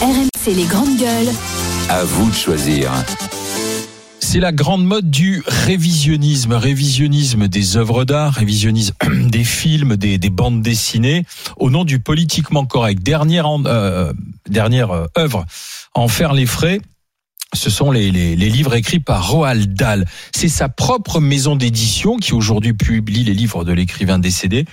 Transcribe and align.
RMC 0.00 0.54
les 0.54 0.64
grandes 0.64 0.96
gueules. 0.96 1.34
À 1.88 2.04
vous 2.04 2.30
de 2.30 2.34
choisir. 2.34 2.92
C'est 4.20 4.38
la 4.38 4.52
grande 4.52 4.84
mode 4.84 5.10
du 5.10 5.42
révisionnisme, 5.44 6.52
révisionnisme 6.52 7.48
des 7.48 7.76
œuvres 7.76 8.04
d'art, 8.04 8.34
révisionnisme 8.34 8.94
des 9.28 9.42
films, 9.42 9.96
des, 9.96 10.18
des, 10.18 10.30
bandes 10.30 10.62
dessinées, 10.62 11.24
au 11.56 11.70
nom 11.70 11.84
du 11.84 11.98
politiquement 11.98 12.64
correct. 12.64 13.02
Dernière, 13.02 13.48
euh, 13.66 14.12
dernière 14.48 14.92
euh, 14.92 15.06
œuvre 15.18 15.44
en 15.94 16.06
faire 16.06 16.32
les 16.32 16.46
frais. 16.46 16.80
Ce 17.52 17.68
sont 17.68 17.90
les 17.90 18.10
livres 18.36 18.74
écrits 18.76 19.00
par 19.00 19.32
Roald 19.32 19.74
Dahl. 19.74 20.06
C'est 20.32 20.48
sa 20.48 20.68
propre 20.68 21.18
maison 21.18 21.56
d'édition 21.56 22.18
qui 22.18 22.34
aujourd'hui 22.34 22.74
publie 22.74 23.24
les 23.24 23.34
livres 23.34 23.64
de 23.64 23.72
l'écrivain 23.72 24.20
décédé, 24.20 24.64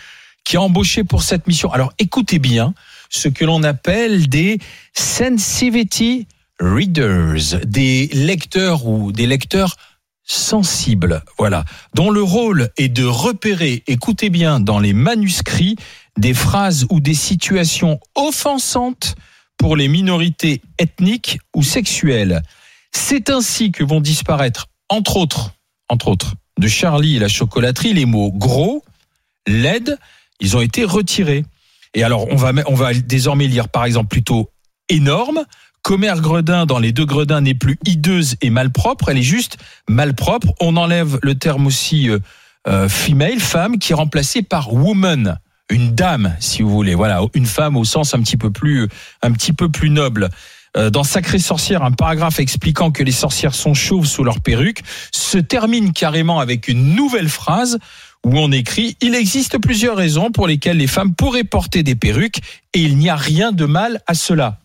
qui 0.44 0.57
a 0.57 0.62
embauché 0.62 1.04
pour 1.04 1.23
cette 1.23 1.48
mission. 1.48 1.71
Alors 1.71 1.94
écoutez 1.98 2.38
bien 2.38 2.76
ce 3.10 3.28
que 3.28 3.46
l'on 3.46 3.64
appelle 3.64 4.28
des 4.28 4.60
sensitivity 4.94 6.28
readers, 6.60 7.60
des 7.66 8.07
lecteurs 8.14 8.86
ou 8.86 9.12
des 9.12 9.28
lecteurs 9.28 9.75
sensibles, 10.24 11.24
voilà, 11.38 11.65
dont 11.93 12.10
le 12.10 12.24
rôle 12.24 12.70
est 12.78 12.89
de 12.89 13.06
repérer, 13.06 13.84
écoutez 13.88 14.29
bien, 14.29 14.60
dans 14.60 14.79
les 14.79 14.93
manuscrits, 14.93 15.76
des 16.18 16.34
phrases 16.34 16.88
ou 16.89 17.00
des 17.00 17.14
situations 17.14 18.00
offensantes 18.15 19.15
pour 19.57 19.76
les 19.76 19.87
minorités 19.87 20.62
ethniques 20.79 21.40
ou 21.56 21.64
sexuelles. 21.64 22.42
C'est 22.92 23.29
ainsi 23.29 23.71
que 23.71 23.84
vont 23.84 24.01
disparaître, 24.01 24.68
entre 24.90 25.18
autres, 25.18 25.51
entre 25.90 26.07
autres, 26.07 26.36
de 26.57 26.68
Charlie 26.68 27.18
et 27.18 27.20
la 27.20 27.28
chocolaterie, 27.28 27.93
les 27.93 28.06
mots 28.06 28.32
gros, 28.32 28.84
laide, 29.46 29.98
ils 30.40 30.57
ont 30.57 30.62
été 30.62 30.84
retirés. 30.84 31.46
Et 31.96 32.04
alors, 32.04 32.28
on 32.30 32.36
va, 32.36 32.52
on 32.67 32.76
va 32.76 32.94
désormais 32.94 33.48
lire, 33.48 33.70
par 33.70 33.86
exemple, 33.86 34.09
plutôt 34.09 34.52
énorme, 34.90 35.44
Commère 35.86 36.20
Gredin 36.20 36.66
dans 36.66 36.80
les 36.80 36.92
deux 36.92 37.06
Gredins 37.06 37.42
n'est 37.42 37.54
plus 37.54 37.78
hideuse 37.86 38.38
et 38.42 38.50
malpropre, 38.50 39.10
elle 39.10 39.20
est 39.20 39.22
juste 39.22 39.58
malpropre. 39.88 40.48
On 40.60 40.78
enlève 40.78 41.20
le 41.22 41.36
terme 41.36 41.68
aussi 41.68 42.10
euh, 42.10 42.18
euh, 42.68 42.90
female, 42.90 43.40
femme, 43.40 43.78
qui 43.78 43.92
est 43.92 43.96
remplacé 43.96 44.42
par 44.42 44.74
woman, 44.74 45.38
une 45.70 45.94
dame, 45.94 46.36
si 46.40 46.64
vous 46.64 46.72
voulez. 46.72 46.96
Voilà, 46.96 47.22
une 47.36 47.46
femme 47.46 47.78
au 47.78 47.86
sens 47.86 48.16
un 48.16 48.22
petit 48.22 48.36
peu 48.36 48.50
plus, 48.50 48.90
un 49.22 49.32
petit 49.32 49.54
peu 49.54 49.70
plus 49.70 49.92
noble. 49.92 50.30
Euh, 50.76 50.90
dans 50.90 51.04
Sacré 51.04 51.38
Sorcière, 51.38 51.84
un 51.84 51.92
paragraphe 51.92 52.40
expliquant 52.40 52.90
que 52.90 53.04
les 53.04 53.12
sorcières 53.12 53.54
sont 53.54 53.76
chauves 53.76 54.08
sous 54.08 54.24
leur 54.24 54.42
perruque 54.42 54.82
se 55.12 55.38
termine 55.38 55.94
carrément 55.94 56.40
avec 56.40 56.68
une 56.68 56.96
nouvelle 56.96 57.30
phrase 57.30 57.78
où 58.26 58.38
on 58.38 58.52
écrit 58.52 58.98
Il 59.02 59.16
existe 59.16 59.58
plusieurs 59.59 59.95
raisons 59.95 60.31
pour 60.31 60.48
lesquelles 60.48 60.78
les 60.78 60.88
femmes 60.88 61.14
pourraient 61.16 61.45
porter 61.45 61.84
des 61.84 61.95
perruques 61.95 62.40
et 62.73 62.80
il 62.81 62.98
n'y 62.98 63.08
a 63.08 63.16
rien 63.16 63.54
de 63.54 63.66
mal 63.66 64.02
à 64.08 64.16
cela. 64.16 64.59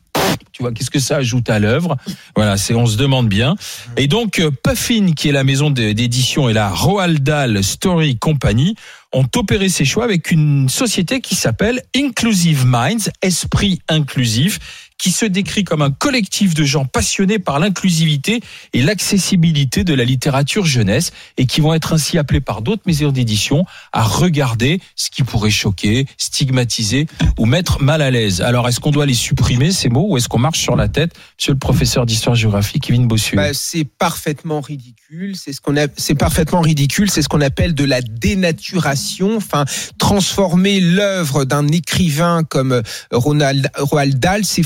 Tu 0.53 0.63
vois, 0.63 0.73
qu'est-ce 0.73 0.91
que 0.91 0.99
ça 0.99 1.17
ajoute 1.17 1.49
à 1.49 1.59
l'œuvre? 1.59 1.97
Voilà, 2.35 2.57
c'est 2.57 2.75
on 2.75 2.87
se 2.87 2.97
demande 2.97 3.29
bien. 3.29 3.55
Et 3.97 4.09
donc 4.09 4.41
euh, 4.41 4.51
Puffin, 4.51 5.13
qui 5.13 5.29
est 5.29 5.33
la 5.33 5.45
maison 5.45 5.71
d'édition, 5.71 6.49
et 6.49 6.53
la 6.53 6.71
Roald 6.71 7.23
Dahl 7.23 7.63
Story 7.63 8.19
Company 8.19 8.75
ont 9.13 9.27
opéré 9.37 9.69
ces 9.69 9.85
choix 9.85 10.05
avec 10.05 10.31
une 10.31 10.69
société 10.69 11.21
qui 11.21 11.35
s'appelle 11.35 11.83
Inclusive 11.97 12.65
Minds, 12.67 13.11
esprit 13.23 13.81
inclusif, 13.89 14.61
qui 15.01 15.11
se 15.11 15.25
décrit 15.25 15.65
comme 15.65 15.83
un 15.83 15.91
collectif 15.91 16.55
de 16.55 16.65
gens 16.65 16.85
passionnés 16.85 17.39
par 17.39 17.59
l'inclusivité 17.59 18.41
et 18.75 18.83
l'accessibilité 18.83 19.83
de 19.83 19.95
la 19.95 20.05
littérature 20.05 20.67
jeunesse 20.67 21.13
et 21.39 21.47
qui 21.47 21.61
vont 21.61 21.73
être 21.73 21.95
ainsi 21.95 22.19
appelés 22.19 22.43
par 22.43 22.61
d'autres 22.61 22.83
mesures 22.87 23.13
d'édition 23.13 23.65
à 23.93 24.03
regarder 24.03 24.81
ce 24.97 25.11
qui 25.11 25.23
pourrait 25.23 25.51
choquer, 25.51 26.07
stigmatiser 26.19 27.07
ou 27.39 27.47
mettre 27.47 27.83
mal 27.83 28.03
à 28.03 28.11
l'aise. 28.11 28.43
Alors, 28.43 28.69
est-ce 28.69 28.79
qu'on 28.79 28.91
doit 28.91 29.07
les 29.07 29.15
supprimer, 29.15 29.73
ces 29.73 29.89
mots, 29.89 30.07
ou 30.11 30.19
est-ce 30.19 30.29
qu'on 30.29 30.39
marche 30.39 30.61
sur 30.61 30.77
la 30.77 30.89
tête 30.89 31.15
Monsieur 31.39 31.53
le 31.55 31.59
professeur 31.59 32.05
d'histoire-géographie, 32.05 32.79
Kevin 32.79 33.09
Bossuet? 33.09 33.37
Bah, 33.37 33.55
c'est 33.55 33.85
parfaitement 33.85 34.61
ridicule. 34.61 35.35
C'est 35.35 35.55
ce 35.55 35.63
qu'on 35.63 35.77
a, 35.79 35.89
parfaitement 36.19 36.61
ridicule. 36.61 37.11
C'est 37.11 37.23
ce 37.23 37.29
qu'on 37.29 37.41
appelle 37.41 37.75
de 37.75 37.85
la 37.85 38.03
dénaturation. 38.03 39.00
Enfin, 39.37 39.65
transformer 39.99 40.81
l'œuvre 40.81 41.45
d'un 41.45 41.67
écrivain 41.69 42.43
comme 42.45 42.83
Ronald, 43.11 43.71
Roald 43.77 44.19
Dahl, 44.19 44.45
c'est 44.45 44.63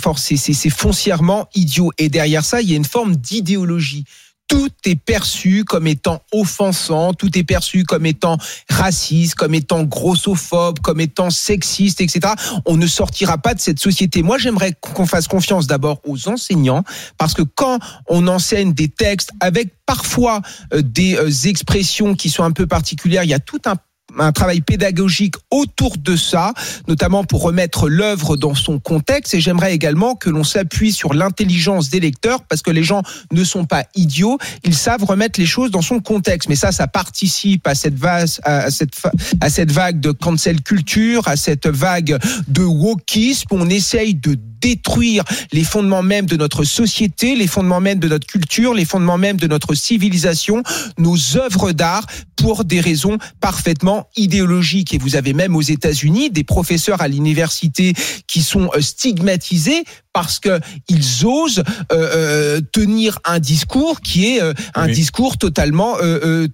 foncièrement 0.70 1.48
idiot. 1.54 1.90
Et 1.98 2.08
derrière 2.08 2.44
ça, 2.44 2.60
il 2.60 2.70
y 2.70 2.74
a 2.74 2.76
une 2.76 2.84
forme 2.84 3.16
d'idéologie 3.16 4.04
tout 4.48 4.70
est 4.84 4.96
perçu 4.96 5.64
comme 5.64 5.86
étant 5.86 6.22
offensant, 6.32 7.14
tout 7.14 7.36
est 7.38 7.44
perçu 7.44 7.84
comme 7.84 8.06
étant 8.06 8.36
raciste, 8.68 9.34
comme 9.34 9.54
étant 9.54 9.84
grossophobe, 9.84 10.80
comme 10.80 11.00
étant 11.00 11.30
sexiste, 11.30 12.00
etc. 12.00 12.34
On 12.66 12.76
ne 12.76 12.86
sortira 12.86 13.38
pas 13.38 13.54
de 13.54 13.60
cette 13.60 13.80
société. 13.80 14.22
Moi, 14.22 14.38
j'aimerais 14.38 14.72
qu'on 14.80 15.06
fasse 15.06 15.28
confiance 15.28 15.66
d'abord 15.66 16.00
aux 16.04 16.28
enseignants, 16.28 16.84
parce 17.18 17.34
que 17.34 17.42
quand 17.42 17.78
on 18.08 18.28
enseigne 18.28 18.72
des 18.72 18.88
textes 18.88 19.30
avec 19.40 19.74
parfois 19.86 20.42
euh, 20.72 20.82
des 20.82 21.16
euh, 21.16 21.48
expressions 21.48 22.14
qui 22.14 22.30
sont 22.30 22.44
un 22.44 22.52
peu 22.52 22.66
particulières, 22.66 23.24
il 23.24 23.30
y 23.30 23.34
a 23.34 23.40
tout 23.40 23.60
un 23.64 23.76
un 24.18 24.32
travail 24.32 24.60
pédagogique 24.60 25.34
autour 25.50 25.96
de 25.98 26.16
ça, 26.16 26.52
notamment 26.88 27.24
pour 27.24 27.42
remettre 27.42 27.88
l'œuvre 27.88 28.36
dans 28.36 28.54
son 28.54 28.78
contexte. 28.78 29.34
Et 29.34 29.40
j'aimerais 29.40 29.74
également 29.74 30.14
que 30.14 30.30
l'on 30.30 30.44
s'appuie 30.44 30.92
sur 30.92 31.14
l'intelligence 31.14 31.90
des 31.90 32.00
lecteurs, 32.00 32.44
parce 32.44 32.62
que 32.62 32.70
les 32.70 32.82
gens 32.84 33.02
ne 33.32 33.44
sont 33.44 33.64
pas 33.64 33.84
idiots, 33.94 34.38
ils 34.64 34.74
savent 34.74 35.04
remettre 35.04 35.40
les 35.40 35.46
choses 35.46 35.70
dans 35.70 35.82
son 35.82 36.00
contexte. 36.00 36.48
Mais 36.48 36.56
ça, 36.56 36.72
ça 36.72 36.86
participe 36.86 37.66
à 37.66 37.74
cette, 37.74 37.98
vague, 37.98 38.28
à 38.44 38.70
cette, 38.70 38.94
à 39.40 39.50
cette 39.50 39.72
vague 39.72 40.00
de 40.00 40.10
cancel 40.10 40.62
culture, 40.62 41.26
à 41.28 41.36
cette 41.36 41.66
vague 41.66 42.18
de 42.48 42.62
wokisme. 42.62 43.48
On 43.50 43.68
essaye 43.68 44.14
de 44.14 44.36
détruire 44.64 45.24
les 45.52 45.62
fondements 45.64 46.02
même 46.02 46.24
de 46.24 46.36
notre 46.36 46.64
société, 46.64 47.36
les 47.36 47.46
fondements 47.46 47.80
même 47.80 47.98
de 47.98 48.08
notre 48.08 48.26
culture, 48.26 48.72
les 48.72 48.86
fondements 48.86 49.18
même 49.18 49.36
de 49.36 49.46
notre 49.46 49.74
civilisation, 49.74 50.62
nos 50.96 51.36
œuvres 51.36 51.72
d'art 51.72 52.06
pour 52.44 52.66
des 52.66 52.82
raisons 52.82 53.16
parfaitement 53.40 54.06
idéologiques. 54.16 54.92
Et 54.92 54.98
vous 54.98 55.16
avez 55.16 55.32
même 55.32 55.56
aux 55.56 55.62
États-Unis 55.62 56.28
des 56.28 56.44
professeurs 56.44 57.00
à 57.00 57.08
l'université 57.08 57.94
qui 58.26 58.42
sont 58.42 58.68
euh, 58.74 58.82
stigmatisés 58.82 59.84
parce 60.12 60.40
que 60.40 60.60
ils 60.86 61.24
osent 61.24 61.60
euh, 61.60 61.64
euh, 61.94 62.60
tenir 62.70 63.18
un 63.24 63.38
discours 63.38 64.02
qui 64.02 64.26
est 64.26 64.42
un 64.74 64.88
discours 64.88 65.38
totalement 65.38 65.96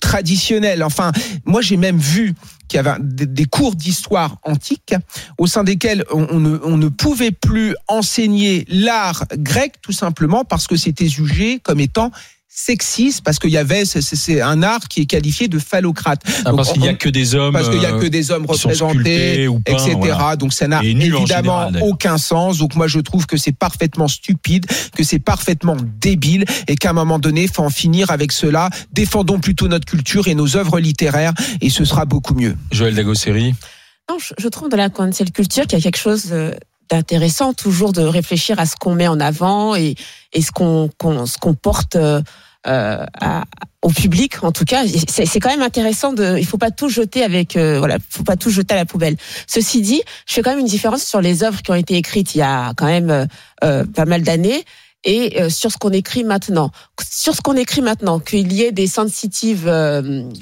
traditionnel. 0.00 0.84
Enfin, 0.84 1.10
moi 1.44 1.60
j'ai 1.60 1.76
même 1.76 1.98
vu 1.98 2.34
qu'il 2.68 2.76
y 2.76 2.80
avait 2.86 2.96
des 3.00 3.46
cours 3.46 3.74
d'histoire 3.74 4.36
antique 4.44 4.94
au 5.38 5.48
sein 5.48 5.64
desquels 5.64 6.04
on 6.12 6.38
ne, 6.38 6.60
on 6.62 6.76
ne 6.76 6.88
pouvait 6.88 7.32
plus 7.32 7.74
enseigner 7.88 8.64
l'art 8.68 9.24
grec 9.32 9.74
tout 9.82 9.92
simplement 9.92 10.44
parce 10.44 10.68
que 10.68 10.76
c'était 10.76 11.08
jugé 11.08 11.58
comme 11.58 11.80
étant 11.80 12.12
sexiste 12.52 13.22
parce 13.22 13.38
qu'il 13.38 13.50
y 13.50 13.56
avait 13.56 13.84
c'est 13.84 14.40
un 14.40 14.62
art 14.64 14.88
qui 14.88 15.02
est 15.02 15.06
qualifié 15.06 15.46
de 15.46 15.58
phallocrate. 15.58 16.20
Ah, 16.44 16.52
parce 16.52 16.72
qu'il 16.72 16.82
n'y 16.82 16.88
a 16.88 16.94
que 16.94 17.08
des 17.08 17.36
hommes 17.36 17.52
parce 17.52 17.68
qu'il 17.68 17.80
y 17.80 17.86
a 17.86 17.92
que 17.92 18.06
des 18.06 18.32
hommes 18.32 18.44
représentés, 18.44 19.48
etc. 19.66 19.96
Donc 20.36 20.52
ça 20.52 20.66
n'a 20.66 20.82
évidemment 20.82 21.70
aucun 21.80 22.18
sens. 22.18 22.58
Donc 22.58 22.74
moi 22.74 22.88
je 22.88 22.98
trouve 22.98 23.26
que 23.26 23.36
c'est 23.36 23.56
parfaitement 23.56 24.08
stupide, 24.08 24.66
que 24.96 25.04
c'est 25.04 25.20
parfaitement 25.20 25.76
débile 26.00 26.44
et 26.66 26.74
qu'à 26.74 26.90
un 26.90 26.94
moment 26.94 27.20
donné 27.20 27.46
faut 27.46 27.62
en 27.62 27.70
finir 27.70 28.10
avec 28.10 28.32
cela. 28.32 28.68
Défendons 28.92 29.38
plutôt 29.38 29.68
notre 29.68 29.86
culture 29.86 30.26
et 30.26 30.34
nos 30.34 30.56
œuvres 30.56 30.80
littéraires 30.80 31.32
et 31.60 31.70
ce 31.70 31.84
sera 31.84 32.04
beaucoup 32.04 32.34
mieux. 32.34 32.56
Joël 32.72 32.94
Dagosseri. 32.94 33.54
Non, 34.10 34.16
je 34.18 34.48
trouve 34.48 34.68
dans 34.68 34.76
la 34.76 34.90
cancel 34.90 35.30
culture 35.30 35.68
qu'il 35.68 35.78
y 35.78 35.80
a 35.80 35.84
quelque 35.84 35.98
chose 35.98 36.30
euh, 36.32 36.50
intéressant 36.92 37.52
toujours 37.52 37.92
de 37.92 38.02
réfléchir 38.02 38.58
à 38.58 38.66
ce 38.66 38.76
qu'on 38.76 38.94
met 38.94 39.08
en 39.08 39.20
avant 39.20 39.74
et, 39.74 39.94
et 40.32 40.42
ce 40.42 40.50
qu'on 40.52 40.90
ce 41.26 41.38
qu'on 41.38 41.54
porte 41.54 41.96
euh, 41.96 42.20
euh, 42.66 43.06
à, 43.18 43.44
au 43.80 43.88
public 43.88 44.44
en 44.44 44.52
tout 44.52 44.66
cas. 44.66 44.84
C'est 45.08 45.40
quand 45.40 45.48
même 45.48 45.62
intéressant 45.62 46.12
de 46.12 46.36
il 46.36 46.44
faut 46.44 46.58
pas 46.58 46.70
tout 46.70 46.90
jeter 46.90 47.24
avec 47.24 47.56
euh, 47.56 47.78
voilà 47.78 47.96
faut 48.10 48.22
pas 48.22 48.36
tout 48.36 48.50
jeter 48.50 48.74
à 48.74 48.76
la 48.76 48.84
poubelle. 48.84 49.16
Ceci 49.46 49.80
dit 49.80 50.02
je 50.26 50.34
fais 50.34 50.42
quand 50.42 50.50
même 50.50 50.58
une 50.58 50.66
différence 50.66 51.02
sur 51.02 51.22
les 51.22 51.42
œuvres 51.42 51.62
qui 51.62 51.70
ont 51.70 51.74
été 51.74 51.96
écrites 51.96 52.34
il 52.34 52.38
y 52.38 52.42
a 52.42 52.74
quand 52.76 52.84
même 52.84 53.28
euh, 53.64 53.84
pas 53.86 54.04
mal 54.04 54.20
d'années 54.20 54.62
et 55.04 55.48
sur 55.48 55.72
ce 55.72 55.78
qu'on 55.78 55.92
écrit 55.92 56.24
maintenant. 56.24 56.70
Sur 57.10 57.34
ce 57.34 57.40
qu'on 57.40 57.56
écrit 57.56 57.80
maintenant, 57.80 58.20
qu'il 58.20 58.52
y 58.52 58.64
ait 58.64 58.72
des 58.72 58.86
sensitive 58.86 59.66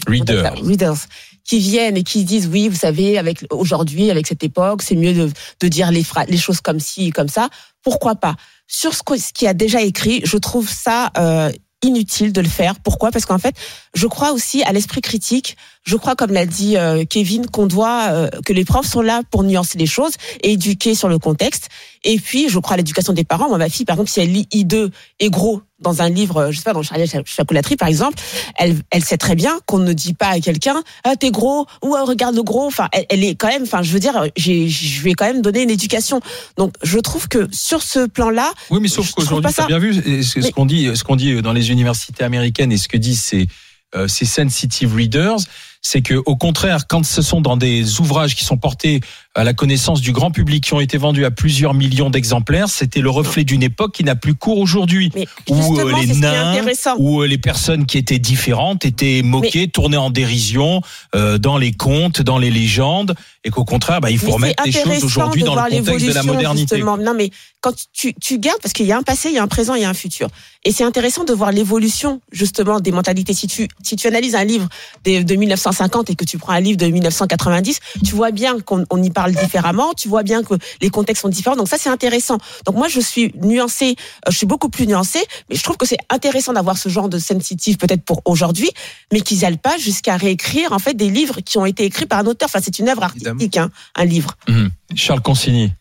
readers 0.08 1.06
qui 1.48 1.58
viennent 1.58 1.96
et 1.96 2.04
qui 2.04 2.24
disent 2.24 2.46
oui, 2.46 2.68
vous 2.68 2.76
savez, 2.76 3.18
avec 3.18 3.44
aujourd'hui, 3.50 4.10
avec 4.10 4.26
cette 4.26 4.44
époque, 4.44 4.82
c'est 4.82 4.94
mieux 4.94 5.14
de, 5.14 5.30
de 5.60 5.68
dire 5.68 5.90
les, 5.90 6.04
les 6.28 6.36
choses 6.36 6.60
comme 6.60 6.78
ci, 6.78 7.10
comme 7.10 7.28
ça. 7.28 7.48
Pourquoi 7.82 8.14
pas? 8.14 8.36
Sur 8.66 8.92
ce, 8.94 9.00
ce 9.16 9.32
qui 9.32 9.46
a 9.46 9.54
déjà 9.54 9.80
écrit, 9.80 10.20
je 10.24 10.36
trouve 10.36 10.68
ça 10.68 11.10
euh, 11.16 11.50
inutile 11.82 12.34
de 12.34 12.42
le 12.42 12.48
faire. 12.48 12.74
Pourquoi? 12.80 13.10
Parce 13.10 13.24
qu'en 13.24 13.38
fait, 13.38 13.54
je 13.94 14.06
crois 14.06 14.32
aussi 14.32 14.62
à 14.64 14.72
l'esprit 14.72 15.00
critique. 15.00 15.56
je 15.84 15.96
crois, 15.96 16.16
comme 16.16 16.32
l'a 16.32 16.44
dit 16.44 16.76
euh, 16.76 17.04
Kevin, 17.08 17.46
qu'on 17.46 17.66
doit, 17.66 18.08
euh, 18.10 18.28
que 18.44 18.52
les 18.52 18.66
profs 18.66 18.86
sont 18.86 19.00
là 19.00 19.22
pour 19.30 19.42
nuancer 19.42 19.78
les 19.78 19.86
choses 19.86 20.12
et 20.42 20.52
éduquer 20.52 20.94
sur 20.94 21.08
le 21.08 21.18
contexte. 21.18 21.68
Et 22.04 22.18
puis, 22.18 22.50
je 22.50 22.58
crois 22.58 22.74
à 22.74 22.76
l'éducation 22.76 23.14
des 23.14 23.24
parents. 23.24 23.48
Moi, 23.48 23.56
ma 23.56 23.70
fille, 23.70 23.86
par 23.86 23.94
exemple, 23.94 24.10
si 24.10 24.20
elle 24.20 24.32
lit 24.32 24.48
I2 24.52 24.90
et 25.20 25.30
gros 25.30 25.62
dans 25.80 26.02
un 26.02 26.08
livre, 26.08 26.50
je 26.50 26.58
sais 26.58 26.64
pas, 26.64 26.72
dans 26.72 26.82
Charlie 26.82 27.08
Chocolaterie, 27.24 27.76
par 27.76 27.88
exemple, 27.88 28.18
elle, 28.58 28.76
elle 28.90 29.04
sait 29.04 29.16
très 29.16 29.34
bien 29.34 29.58
qu'on 29.66 29.78
ne 29.78 29.92
dit 29.92 30.14
pas 30.14 30.28
à 30.28 30.40
quelqu'un, 30.40 30.82
ah, 31.04 31.16
t'es 31.16 31.30
gros, 31.30 31.66
ou 31.82 31.94
ah, 31.94 32.04
regarde 32.04 32.34
le 32.34 32.42
gros. 32.42 32.66
Enfin, 32.66 32.88
elle, 32.92 33.06
elle, 33.10 33.24
est 33.24 33.34
quand 33.34 33.48
même, 33.48 33.62
enfin, 33.62 33.82
je 33.82 33.92
veux 33.92 34.00
dire, 34.00 34.14
je 34.36 35.02
vais 35.02 35.12
quand 35.12 35.26
même 35.26 35.42
donner 35.42 35.62
une 35.62 35.70
éducation. 35.70 36.20
Donc, 36.56 36.74
je 36.82 36.98
trouve 36.98 37.28
que 37.28 37.48
sur 37.52 37.82
ce 37.82 38.06
plan-là. 38.06 38.52
Oui, 38.70 38.80
mais 38.80 38.88
sauf 38.88 39.12
qu'aujourd'hui, 39.12 39.52
t'as 39.54 39.66
bien 39.66 39.78
vu 39.78 40.22
ce, 40.22 40.40
ce 40.40 40.50
qu'on 40.50 40.66
dit, 40.66 40.90
ce 40.94 41.04
qu'on 41.04 41.16
dit 41.16 41.40
dans 41.42 41.52
les 41.52 41.70
universités 41.70 42.24
américaines 42.24 42.72
et 42.72 42.78
ce 42.78 42.88
que 42.88 42.96
disent 42.96 43.22
ces, 43.22 43.46
euh, 43.94 44.06
ces 44.06 44.26
sensitive 44.26 44.94
readers, 44.94 45.38
c'est 45.80 46.02
que 46.02 46.14
au 46.26 46.36
contraire, 46.36 46.86
quand 46.86 47.06
ce 47.06 47.22
sont 47.22 47.40
dans 47.40 47.56
des 47.56 48.00
ouvrages 48.00 48.34
qui 48.34 48.44
sont 48.44 48.58
portés 48.58 49.00
à 49.38 49.44
la 49.44 49.54
connaissance 49.54 50.00
du 50.00 50.10
grand 50.10 50.32
public, 50.32 50.64
qui 50.64 50.74
ont 50.74 50.80
été 50.80 50.98
vendus 50.98 51.24
à 51.24 51.30
plusieurs 51.30 51.72
millions 51.72 52.10
d'exemplaires, 52.10 52.68
c'était 52.68 53.00
le 53.00 53.08
reflet 53.08 53.44
d'une 53.44 53.62
époque 53.62 53.94
qui 53.94 54.02
n'a 54.02 54.16
plus 54.16 54.34
cours 54.34 54.58
aujourd'hui, 54.58 55.12
où 55.48 55.78
euh, 55.78 55.92
les 56.00 56.14
nains, 56.14 56.56
où 56.98 57.22
euh, 57.22 57.26
les 57.26 57.38
personnes 57.38 57.86
qui 57.86 57.98
étaient 57.98 58.18
différentes 58.18 58.84
étaient 58.84 59.22
moquées, 59.22 59.60
mais... 59.60 59.68
tournées 59.68 59.96
en 59.96 60.10
dérision 60.10 60.82
euh, 61.14 61.38
dans 61.38 61.56
les 61.56 61.70
contes, 61.70 62.20
dans 62.20 62.38
les 62.38 62.50
légendes, 62.50 63.14
et 63.44 63.50
qu'au 63.50 63.64
contraire, 63.64 64.00
bah, 64.00 64.10
il 64.10 64.18
faut 64.18 64.32
remettre 64.32 64.64
les 64.66 64.72
choses 64.72 65.04
aujourd'hui 65.04 65.44
dans 65.44 65.54
le 65.54 65.60
contexte 65.60 66.06
de 66.06 66.12
la 66.12 66.24
modernité. 66.24 66.74
Justement. 66.74 66.98
Non, 66.98 67.14
mais 67.14 67.30
quand 67.60 67.72
tu, 67.92 68.14
tu 68.14 68.40
gardes, 68.40 68.60
parce 68.60 68.72
qu'il 68.72 68.86
y 68.86 68.92
a 68.92 68.98
un 68.98 69.02
passé, 69.04 69.28
il 69.28 69.36
y 69.36 69.38
a 69.38 69.42
un 69.42 69.48
présent, 69.48 69.74
il 69.74 69.82
y 69.82 69.84
a 69.84 69.88
un 69.88 69.94
futur, 69.94 70.28
et 70.64 70.72
c'est 70.72 70.84
intéressant 70.84 71.22
de 71.22 71.32
voir 71.32 71.52
l'évolution 71.52 72.20
justement 72.32 72.80
des 72.80 72.90
mentalités. 72.90 73.34
Si 73.34 73.46
tu 73.46 73.68
si 73.84 73.94
tu 73.94 74.08
analyses 74.08 74.34
un 74.34 74.44
livre 74.44 74.68
de, 75.04 75.22
de 75.22 75.34
1950 75.36 76.10
et 76.10 76.16
que 76.16 76.24
tu 76.24 76.38
prends 76.38 76.52
un 76.52 76.60
livre 76.60 76.76
de 76.76 76.86
1990, 76.86 77.78
tu 78.04 78.14
vois 78.16 78.32
bien 78.32 78.58
qu'on 78.60 78.84
on 78.90 79.00
y 79.00 79.10
parle 79.10 79.27
différemment, 79.34 79.94
tu 79.94 80.08
vois 80.08 80.22
bien 80.22 80.42
que 80.42 80.54
les 80.80 80.90
contextes 80.90 81.22
sont 81.22 81.28
différents. 81.28 81.56
Donc 81.56 81.68
ça, 81.68 81.76
c'est 81.78 81.90
intéressant. 81.90 82.38
Donc 82.66 82.76
moi, 82.76 82.88
je 82.88 83.00
suis 83.00 83.32
nuancée, 83.42 83.96
euh, 84.26 84.30
je 84.30 84.36
suis 84.36 84.46
beaucoup 84.46 84.68
plus 84.68 84.86
nuancée, 84.86 85.24
mais 85.48 85.56
je 85.56 85.62
trouve 85.62 85.76
que 85.76 85.86
c'est 85.86 85.98
intéressant 86.10 86.52
d'avoir 86.52 86.76
ce 86.76 86.88
genre 86.88 87.08
de 87.08 87.18
sensitive 87.18 87.76
peut-être 87.76 88.02
pour 88.02 88.22
aujourd'hui, 88.24 88.70
mais 89.12 89.20
qu'ils 89.20 89.40
n'aillent 89.40 89.56
pas 89.56 89.78
jusqu'à 89.78 90.16
réécrire 90.16 90.72
en 90.72 90.78
fait 90.78 90.94
des 90.94 91.10
livres 91.10 91.40
qui 91.40 91.58
ont 91.58 91.66
été 91.66 91.84
écrits 91.84 92.06
par 92.06 92.20
un 92.20 92.26
auteur. 92.26 92.48
Enfin, 92.48 92.60
c'est 92.62 92.78
une 92.78 92.88
œuvre 92.88 93.02
artistique, 93.02 93.56
hein, 93.56 93.70
un 93.94 94.04
livre. 94.04 94.36
Mmh. 94.48 94.68
Charles 94.94 95.22
Consigny. 95.22 95.72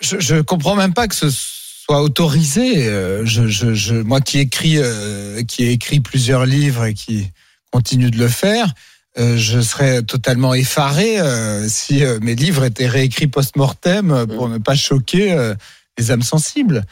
Je, 0.00 0.18
je 0.18 0.40
comprends 0.40 0.74
même 0.74 0.94
pas 0.94 1.06
que 1.08 1.14
ce 1.14 1.28
soit 1.30 2.02
autorisé. 2.02 2.88
Euh, 2.88 3.24
je, 3.24 3.46
je, 3.48 3.74
je, 3.74 3.94
moi 3.94 4.20
qui 4.20 4.38
écris, 4.38 4.78
euh, 4.78 5.42
qui 5.44 5.64
ai 5.64 5.72
écrit 5.72 6.00
plusieurs 6.00 6.46
livres 6.46 6.84
et 6.84 6.94
qui 6.94 7.30
continue 7.70 8.10
de 8.10 8.18
le 8.18 8.28
faire, 8.28 8.72
euh, 9.18 9.36
je 9.36 9.60
serais 9.60 10.02
totalement 10.02 10.54
effaré 10.54 11.20
euh, 11.20 11.68
si 11.68 12.02
euh, 12.02 12.18
mes 12.22 12.34
livres 12.34 12.64
étaient 12.64 12.88
réécrits 12.88 13.26
post-mortem 13.26 14.26
pour 14.34 14.48
ne 14.48 14.56
pas 14.56 14.74
choquer 14.74 15.52
les 15.98 16.10
âmes 16.10 16.22
sensibles. 16.22 16.82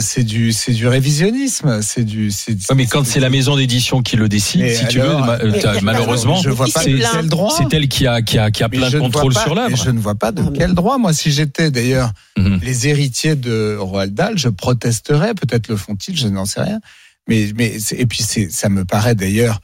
c'est 0.00 0.24
du 0.24 0.52
c'est 0.52 0.72
du 0.72 0.88
révisionnisme, 0.88 1.82
c'est 1.82 2.04
du. 2.04 2.32
Ouais, 2.48 2.74
mais 2.74 2.86
quand 2.86 3.04
c'est 3.04 3.20
la 3.20 3.28
maison 3.28 3.54
d'édition 3.54 4.02
qui 4.02 4.16
le 4.16 4.30
décide, 4.30 4.66
si 4.70 4.78
alors, 4.78 4.88
tu 4.88 4.98
veux, 5.00 5.50
mais, 5.50 5.80
malheureusement, 5.82 6.36
je 6.36 6.48
vois 6.48 6.68
pas 6.72 6.84
de 6.84 6.98
quel 7.12 7.28
droit. 7.28 7.54
C'est 7.56 7.72
elle 7.76 7.88
qui 7.88 8.06
a 8.06 8.22
qui 8.22 8.38
a 8.38 8.50
qui 8.50 8.64
a 8.64 8.70
plein 8.70 8.88
de 8.88 8.98
contrôle 8.98 9.34
sur 9.34 9.54
l'œuvre. 9.54 9.76
Je 9.76 9.90
ne 9.90 10.00
vois 10.00 10.14
pas 10.14 10.32
de 10.32 10.42
quel 10.56 10.72
droit. 10.72 10.96
Moi, 10.96 11.12
si 11.12 11.30
j'étais 11.30 11.70
d'ailleurs 11.70 12.12
mm-hmm. 12.38 12.64
les 12.64 12.88
héritiers 12.88 13.36
de 13.36 13.76
Roald 13.78 14.14
Dahl, 14.14 14.38
je 14.38 14.48
protesterais. 14.48 15.34
Peut-être 15.34 15.68
le 15.68 15.76
font-ils, 15.76 16.16
je 16.16 16.28
n'en 16.28 16.46
sais 16.46 16.62
rien. 16.62 16.80
Mais 17.28 17.52
mais 17.54 17.76
et 17.92 18.06
puis 18.06 18.22
c'est 18.22 18.50
ça 18.50 18.70
me 18.70 18.86
paraît 18.86 19.14
d'ailleurs 19.14 19.60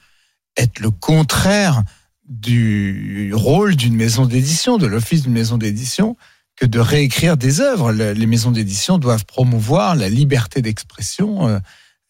être 0.56 0.80
le 0.80 0.90
contraire 0.90 1.82
du 2.28 3.32
rôle 3.34 3.76
d'une 3.76 3.96
maison 3.96 4.26
d'édition, 4.26 4.78
de 4.78 4.86
l'office 4.86 5.22
d'une 5.22 5.32
maison 5.32 5.58
d'édition, 5.58 6.16
que 6.56 6.66
de 6.66 6.78
réécrire 6.78 7.36
des 7.36 7.60
œuvres. 7.60 7.92
Les 7.92 8.26
maisons 8.26 8.50
d'édition 8.50 8.98
doivent 8.98 9.26
promouvoir 9.26 9.96
la 9.96 10.08
liberté 10.08 10.62
d'expression 10.62 11.48
euh, 11.48 11.58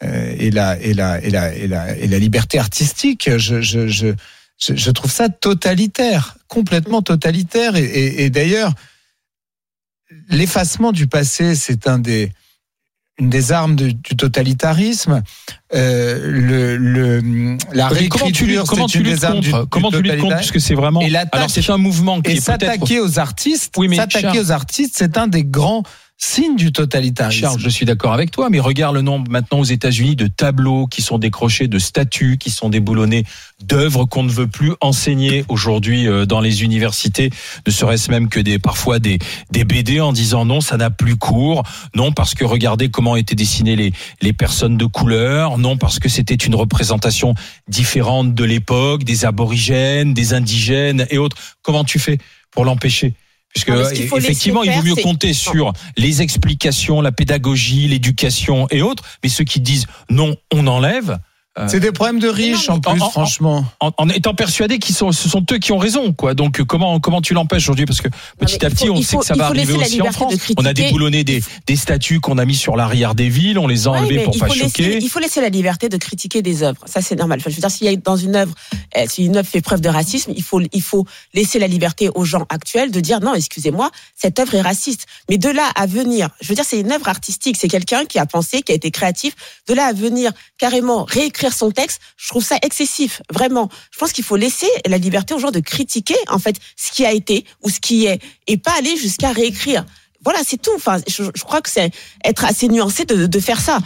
euh, 0.02 0.35
et, 0.38 0.50
la, 0.50 0.79
et, 0.81 0.94
la, 0.94 1.23
et, 1.23 1.31
la, 1.31 1.55
et, 1.55 1.67
la, 1.67 1.96
et 1.96 2.06
la 2.06 2.19
liberté 2.19 2.58
artistique. 2.58 3.31
Je, 3.38 3.61
je, 3.61 3.88
je, 3.88 4.14
je 4.58 4.90
trouve 4.90 5.11
ça 5.11 5.29
totalitaire, 5.29 6.37
complètement 6.49 7.02
totalitaire. 7.02 7.75
Et, 7.76 8.31
d'ailleurs, 8.31 8.73
l'effacement 10.29 10.93
du 10.93 11.06
passé, 11.06 11.55
c'est 11.55 11.88
un 11.88 11.99
des 11.99 12.31
une 13.19 13.31
des 13.31 13.52
armes 13.52 13.76
de, 13.76 13.90
du 13.90 14.16
totalitarisme. 14.16 15.22
Euh, 15.75 16.31
le, 16.31 16.76
le, 16.76 17.56
la 17.72 17.88
réécriture, 17.88 18.64
comment 18.64 18.87
tu 18.87 19.02
luttes 19.02 19.20
contre 19.20 19.66
Comment 19.70 19.90
tu 19.90 20.02
luttes 20.02 20.19
contre 20.20 20.37
Puisque 20.37 20.61
c'est 20.61 20.75
vraiment. 20.75 21.00
Et 21.00 21.14
alors 21.32 21.50
c'est 21.50 21.69
un 21.70 21.78
mouvement 21.78 22.20
qui 22.20 22.32
et 22.32 22.40
s'attaquer 22.40 23.00
aux 23.00 23.19
artistes. 23.19 23.75
Oui, 23.76 23.88
mais 23.88 23.96
s'attaquer 23.96 24.40
aux 24.40 24.50
artistes, 24.50 24.94
c'est 24.96 25.16
un 25.16 25.26
des 25.26 25.44
grands 25.44 25.82
signe 26.25 26.56
du 26.56 26.73
totalitarisme. 26.73 27.41
Charles, 27.41 27.61
je 27.61 27.69
suis 27.69 27.85
d'accord 27.85 28.15
avec 28.15 28.31
toi, 28.31 28.49
mais 28.49 28.59
regarde 28.59 28.94
le 28.94 29.03
nombre 29.03 29.31
maintenant 29.31 29.61
aux 29.61 29.65
États-Unis 29.65 30.17
de 30.17 30.26
tableaux 30.26 30.87
qui 30.87 31.03
sont 31.03 31.19
décrochés, 31.19 31.69
de 31.69 31.79
statues 31.79 32.38
qui 32.38 32.50
sont 32.50 32.71
déboulonnés, 32.71 33.25
d'œuvres 33.62 34.06
qu'on 34.06 34.23
ne 34.23 34.31
veut 34.31 34.47
plus 34.47 34.73
enseigner 34.81 35.44
aujourd'hui 35.49 36.09
euh, 36.09 36.25
dans 36.25 36.41
les 36.41 36.62
universités, 36.62 37.31
ne 37.67 37.71
serait-ce 37.71 38.11
même 38.11 38.31
que 38.31 38.41
des 38.41 38.59
parfois 38.59 38.99
des 38.99 39.19
des 39.50 39.65
BD 39.65 40.00
en 40.00 40.12
disant 40.12 40.47
non, 40.47 40.62
ça 40.62 40.79
n'a 40.79 40.91
plus 40.91 41.17
cours, 41.17 41.62
non 41.94 42.11
parce 42.11 42.35
que 42.35 42.44
regardez 42.44 42.88
comment 42.88 43.17
étaient 43.17 43.35
dessinées 43.35 43.76
les 43.76 43.93
les 44.23 44.32
personnes 44.32 44.79
de 44.79 44.87
couleur, 44.87 45.59
non 45.59 45.76
parce 45.76 45.99
que 45.99 46.09
c'était 46.09 46.35
une 46.35 46.55
représentation 46.55 47.35
différente 47.69 48.35
de 48.35 48.44
l'époque, 48.44 49.05
des 49.05 49.26
aborigènes, 49.26 50.15
des 50.15 50.32
indigènes 50.32 51.06
et 51.11 51.19
autres. 51.19 51.37
Comment 51.62 51.85
tu 51.85 51.99
fais 51.99 52.19
pour 52.50 52.65
l'empêcher 52.65 53.15
Puisque 53.54 53.70
effectivement, 54.16 54.64
il 54.64 54.72
vaut 54.72 54.82
mieux 54.82 54.96
compter 54.96 55.32
sur 55.32 55.72
les 55.96 56.22
explications, 56.22 57.00
la 57.00 57.12
pédagogie, 57.12 57.86
l'éducation 57.86 58.66
et 58.70 58.82
autres. 58.82 59.04
Mais 59.22 59.28
ceux 59.28 59.44
qui 59.44 59.60
disent 59.60 59.86
non, 60.10 60.36
on 60.52 60.66
enlève. 60.66 61.18
Euh, 61.56 61.68
c'est 61.68 61.78
des 61.78 61.92
problèmes 61.92 62.18
de 62.18 62.28
riches 62.28 62.68
en 62.68 62.80
plus, 62.80 62.98
franchement. 62.98 63.64
En, 63.78 64.08
étant 64.08 64.34
persuadé 64.34 64.80
qu'ils 64.80 64.94
sont, 64.94 65.12
ce 65.12 65.28
sont 65.28 65.44
eux 65.52 65.58
qui 65.58 65.70
ont 65.70 65.78
raison, 65.78 66.12
quoi. 66.12 66.34
Donc 66.34 66.60
comment 66.64 66.98
comment 66.98 67.20
tu 67.20 67.32
l'empêches 67.32 67.62
aujourd'hui? 67.62 67.86
Parce 67.86 68.00
que 68.00 68.08
petit 68.38 68.64
à 68.64 68.70
petit, 68.70 68.90
on 68.90 69.00
sait 69.00 69.16
que 69.16 69.24
ça 69.24 69.34
va 69.34 69.46
arriver 69.46 69.72
aussi 69.72 70.02
en 70.02 70.10
France. 70.10 70.34
on 70.56 70.64
a 70.64 70.72
déboulonné 70.72 71.22
des, 71.22 71.42
des 71.68 71.76
statues 71.76 72.18
qu'on 72.18 72.38
a 72.38 72.44
mis 72.44 72.56
sur 72.56 72.74
l'arrière 72.74 73.14
des 73.14 73.28
villes, 73.28 73.60
on 73.60 73.68
les 73.68 73.86
a 73.86 73.92
enlevées 73.92 74.24
pour 74.24 74.36
pas 74.36 74.48
choquer. 74.48 74.98
il 75.00 75.08
faut 75.08 75.20
laisser 75.20 75.40
la 75.40 75.48
liberté 75.48 75.88
de 75.88 75.96
critiquer 75.96 76.42
des 76.42 76.64
œuvres. 76.64 76.80
Ça 76.86 77.00
c'est 77.00 77.14
normal. 77.14 77.38
je 77.40 77.48
veux 77.48 77.54
dire, 77.54 77.70
s'il 77.70 77.86
y 77.86 77.90
a 77.90 77.96
dans 77.96 78.16
une 78.16 78.34
œuvre, 78.34 78.54
eh, 78.96 79.06
si 79.06 79.24
une 79.24 79.36
œuvre 79.36 79.48
fait 79.48 79.60
preuve 79.60 79.80
de 79.80 79.88
racisme, 79.88 80.32
il 80.36 80.42
faut 80.42 80.60
il 80.72 80.82
faut 80.82 81.06
laisser 81.34 81.60
la 81.60 81.68
liberté 81.68 82.10
aux 82.16 82.24
gens 82.24 82.46
actuels 82.48 82.90
de 82.90 82.98
dire 82.98 83.20
non, 83.20 83.34
excusez-moi, 83.34 83.92
cette 84.16 84.40
œuvre 84.40 84.56
est 84.56 84.62
raciste. 84.62 85.06
Mais 85.30 85.38
de 85.38 85.50
là 85.50 85.70
à 85.76 85.86
venir, 85.86 86.30
je 86.40 86.48
veux 86.48 86.56
dire, 86.56 86.64
c'est 86.66 86.80
une 86.80 86.90
œuvre 86.90 87.08
artistique. 87.08 87.56
C'est 87.60 87.68
quelqu'un 87.68 88.06
qui 88.06 88.18
a 88.18 88.26
pensé, 88.26 88.62
qui 88.62 88.72
a 88.72 88.74
été 88.74 88.90
créatif. 88.90 89.34
De 89.68 89.74
là 89.74 89.86
à 89.86 89.92
venir 89.92 90.32
carrément 90.58 91.04
réécrire 91.04 91.44
son 91.52 91.70
texte, 91.70 92.00
je 92.17 92.29
trouve 92.29 92.44
ça 92.44 92.56
excessif, 92.62 93.20
vraiment. 93.32 93.69
Je 93.93 93.99
pense 93.99 94.12
qu'il 94.12 94.25
faut 94.25 94.37
laisser 94.37 94.69
la 94.87 94.99
liberté 94.99 95.35
aux 95.35 95.38
gens 95.38 95.50
de 95.50 95.61
critiquer 95.61 96.17
en 96.29 96.38
fait 96.38 96.56
ce 96.76 96.93
qui 96.93 97.05
a 97.05 97.12
été 97.12 97.44
ou 97.62 97.70
ce 97.70 97.81
qui 97.81 98.06
est, 98.06 98.20
et 98.46 98.56
pas 98.56 98.73
aller 98.79 98.96
jusqu'à 98.96 99.32
réécrire. 99.32 99.85
Voilà, 100.25 100.41
c'est 100.46 100.61
tout. 100.61 100.70
Enfin, 100.75 100.99
je, 101.06 101.25
je 101.35 101.43
crois 101.43 101.61
que 101.61 101.69
c'est 101.69 101.91
être 102.25 102.44
assez 102.44 102.69
nuancé 102.69 103.05
de, 103.05 103.26
de 103.26 103.41
faire 103.41 103.61
ça. 103.61 103.79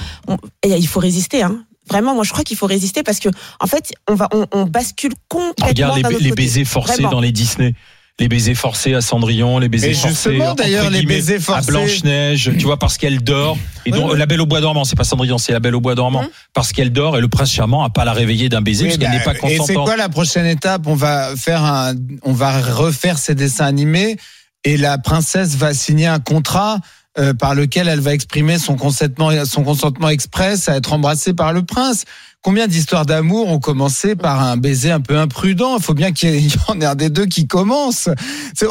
et 0.63 0.69
il 0.69 0.87
faut 0.87 1.01
résister, 1.01 1.43
hein. 1.43 1.65
Vraiment, 1.89 2.15
moi, 2.15 2.23
je 2.23 2.33
crois 2.33 2.45
qu'il 2.45 2.57
faut 2.59 2.67
résister 2.67 3.03
parce 3.03 3.19
que, 3.19 3.31
en 3.61 3.67
fait, 3.67 3.93
on 4.11 4.15
va, 4.15 4.29
on, 4.33 4.47
on 4.53 4.65
bascule 4.65 5.15
complètement. 5.29 5.67
Regarde 5.95 6.13
les, 6.13 6.19
les 6.19 6.33
baisers 6.33 6.67
forcés 6.67 6.93
Vraiment. 6.93 7.11
dans 7.11 7.21
les 7.21 7.33
Disney 7.33 7.75
les 8.21 8.29
baisers 8.29 8.55
forcés 8.55 8.95
à 8.95 9.01
Cendrillon, 9.01 9.59
les 9.59 9.69
baisers 9.69 9.91
mais 9.91 10.09
justement, 10.11 10.55
d'ailleurs, 10.55 10.91
les 10.91 11.03
baisers 11.03 11.41
forcés 11.41 11.69
à 11.69 11.73
Blanche 11.73 12.03
Neige, 12.03 12.51
tu 12.59 12.65
vois, 12.65 12.77
parce 12.77 12.99
qu'elle 12.99 13.23
dort. 13.23 13.57
Et 13.87 13.91
donc, 13.91 14.17
la 14.17 14.27
Belle 14.27 14.41
au 14.41 14.47
bois 14.47 14.61
dormant, 14.61 14.85
c'est 14.85 14.97
pas 14.97 15.05
Cendrillon, 15.05 15.39
c'est 15.39 15.53
la 15.53 15.61
Belle 15.61 15.77
au 15.77 15.81
bois 15.81 15.95
dormant, 15.95 16.23
mmh. 16.23 16.31
parce 16.53 16.73
qu'elle 16.73 16.93
dort 16.93 17.17
et 17.17 17.21
le 17.21 17.29
prince 17.29 17.53
charmant 17.53 17.85
a 17.85 17.91
pas 17.91 18.05
la 18.05 18.13
réveiller 18.13 18.49
d'un 18.49 18.61
baiser 18.61 18.85
oui, 18.85 18.89
parce 18.91 18.99
qu'elle 18.99 19.11
bah, 19.11 19.19
n'est 19.19 19.25
pas 19.25 19.35
consentante. 19.35 19.71
Et 19.71 19.73
c'est 19.73 19.75
quoi 19.75 19.97
la 19.97 20.09
prochaine 20.09 20.47
étape? 20.47 20.87
On 20.87 20.95
va 20.95 21.37
faire 21.37 21.65
un, 21.65 21.95
on 22.23 22.33
va 22.33 22.61
refaire 22.61 23.19
ces 23.19 23.35
dessins 23.35 23.67
animés 23.67 24.17
et 24.65 24.77
la 24.77 24.99
princesse 24.99 25.57
va 25.57 25.73
signer 25.73 26.07
un 26.07 26.21
contrat. 26.21 26.81
Euh, 27.19 27.35
par 27.35 27.57
lequel 27.57 27.89
elle 27.89 27.99
va 27.99 28.15
exprimer 28.15 28.59
son 28.59 28.77
consentement, 28.77 29.31
son 29.45 29.65
consentement 29.65 30.09
express 30.09 30.69
à 30.69 30.77
être 30.77 30.93
embrassée 30.93 31.35
par 31.35 31.53
le 31.53 31.65
prince. 31.65 32.05
Combien 32.43 32.69
d'histoires 32.69 33.05
d'amour 33.05 33.49
ont 33.49 33.59
commencé 33.59 34.15
par 34.15 34.41
un 34.41 34.57
baiser 34.57 34.91
un 34.91 35.01
peu 35.01 35.19
imprudent? 35.19 35.77
Il 35.77 35.83
faut 35.83 35.95
bien 35.95 36.13
qu'il 36.13 36.47
y 36.47 36.57
en 36.69 36.81
ait 36.81 36.87
un 36.87 36.95
des 36.95 37.11
deux 37.11 37.27
qui 37.27 37.47
commence. 37.47 38.09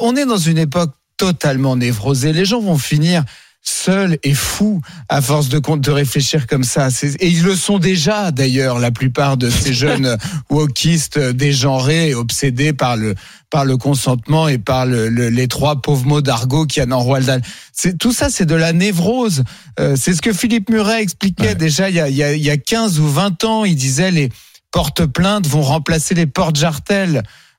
On 0.01 0.15
est 0.15 0.25
dans 0.25 0.37
une 0.37 0.57
époque 0.57 0.91
totalement 1.17 1.75
névrosée. 1.75 2.31
Les 2.31 2.45
gens 2.45 2.61
vont 2.61 2.77
finir 2.77 3.23
seuls 3.67 4.17
et 4.23 4.33
fous 4.33 4.81
à 5.09 5.21
force 5.21 5.49
de, 5.49 5.59
de 5.59 5.91
réfléchir 5.91 6.47
comme 6.47 6.63
ça. 6.63 6.87
Et 7.19 7.27
ils 7.27 7.43
le 7.43 7.55
sont 7.55 7.79
déjà, 7.79 8.31
d'ailleurs, 8.31 8.79
la 8.79 8.91
plupart 8.91 9.37
de 9.37 9.49
ces 9.49 9.73
jeunes 9.83 10.17
wokistes 10.49 11.19
dégenrés 11.19 12.13
obsédés 12.13 12.73
par 12.73 12.95
le, 12.95 13.15
par 13.49 13.65
le 13.65 13.77
consentement 13.77 14.47
et 14.47 14.57
par 14.57 14.85
le, 14.85 15.09
le, 15.09 15.29
les 15.29 15.47
trois 15.47 15.81
pauvres 15.81 16.05
mots 16.05 16.21
d'argot 16.21 16.65
qu'il 16.65 16.79
y 16.79 16.83
a 16.83 16.85
dans 16.85 16.99
Roald 16.99 17.25
Dahl. 17.25 17.41
C'est, 17.73 17.97
tout 17.97 18.13
ça, 18.13 18.29
c'est 18.29 18.45
de 18.45 18.55
la 18.55 18.71
névrose. 18.71 19.43
Euh, 19.79 19.95
c'est 19.97 20.13
ce 20.13 20.21
que 20.21 20.33
Philippe 20.33 20.69
Muret 20.69 21.01
expliquait 21.01 21.49
ouais. 21.49 21.55
déjà 21.55 21.89
il 21.89 21.95
y, 21.95 21.99
a, 21.99 22.09
il, 22.09 22.15
y 22.15 22.23
a, 22.23 22.33
il 22.33 22.43
y 22.43 22.49
a 22.49 22.57
15 22.57 22.99
ou 22.99 23.07
20 23.07 23.43
ans. 23.43 23.65
Il 23.65 23.75
disait 23.75 24.11
les, 24.11 24.29
porte 24.71 25.05
plainte 25.05 25.47
vont 25.47 25.61
remplacer 25.61 26.13
les 26.13 26.27
porte 26.27 26.55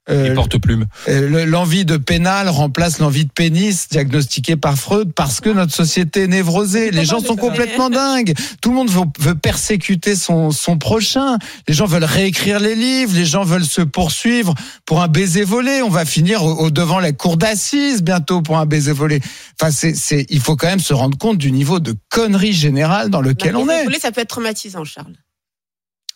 Les 0.09 0.35
porte-plumes. 0.35 0.87
Euh, 1.09 1.45
L'envie 1.45 1.85
de 1.85 1.97
pénal 1.99 2.49
remplace 2.49 2.99
l'envie 2.99 3.25
de 3.27 3.31
pénis 3.31 3.89
diagnostiquée 3.91 4.57
par 4.57 4.77
Freud 4.79 5.13
parce 5.15 5.41
que 5.41 5.51
notre 5.51 5.75
société 5.75 6.23
est 6.23 6.27
névrosée. 6.29 6.91
Les 6.91 7.05
gens 7.05 7.21
sont 7.21 7.37
complètement 7.37 7.91
dingues. 7.91 8.35
Tout 8.63 8.71
le 8.71 8.77
monde 8.77 8.91
veut, 8.91 9.03
veut 9.19 9.35
persécuter 9.35 10.17
son, 10.17 10.51
son 10.51 10.79
prochain. 10.79 11.37
Les 11.67 11.75
gens 11.75 11.85
veulent 11.87 12.05
réécrire 12.05 12.59
les 12.59 12.75
livres. 12.75 13.15
Les 13.15 13.27
gens 13.27 13.45
veulent 13.45 13.65
se 13.67 13.83
poursuivre 13.83 14.55
pour 14.87 15.03
un 15.03 15.09
baiser 15.09 15.45
volé. 15.45 15.83
On 15.83 15.91
va 15.91 16.05
finir 16.07 16.43
au, 16.43 16.55
au 16.55 16.71
devant 16.71 17.01
la 17.01 17.13
cour 17.13 17.37
d'assises 17.37 18.03
bientôt 18.03 18.41
pour 18.41 18.59
un 18.59 18.67
baiser 18.67 18.93
volé. 18.93 19.21
Enfin, 19.61 19.71
c'est, 19.71 19.95
c'est, 19.95 20.25
il 20.31 20.41
faut 20.41 20.57
quand 20.57 20.69
même 20.69 20.81
se 20.81 20.95
rendre 20.95 21.19
compte 21.19 21.37
du 21.39 21.53
niveau 21.53 21.81
de 21.81 21.95
connerie 22.11 22.53
générale 22.55 23.11
dans 23.11 23.21
lequel 23.21 23.53
Bah, 23.53 23.59
on 23.63 23.69
est. 23.69 23.85
volets, 23.85 23.99
ça 24.01 24.11
peut 24.13 24.23
être 24.23 24.29
traumatisant, 24.29 24.85
Charles. 24.85 25.15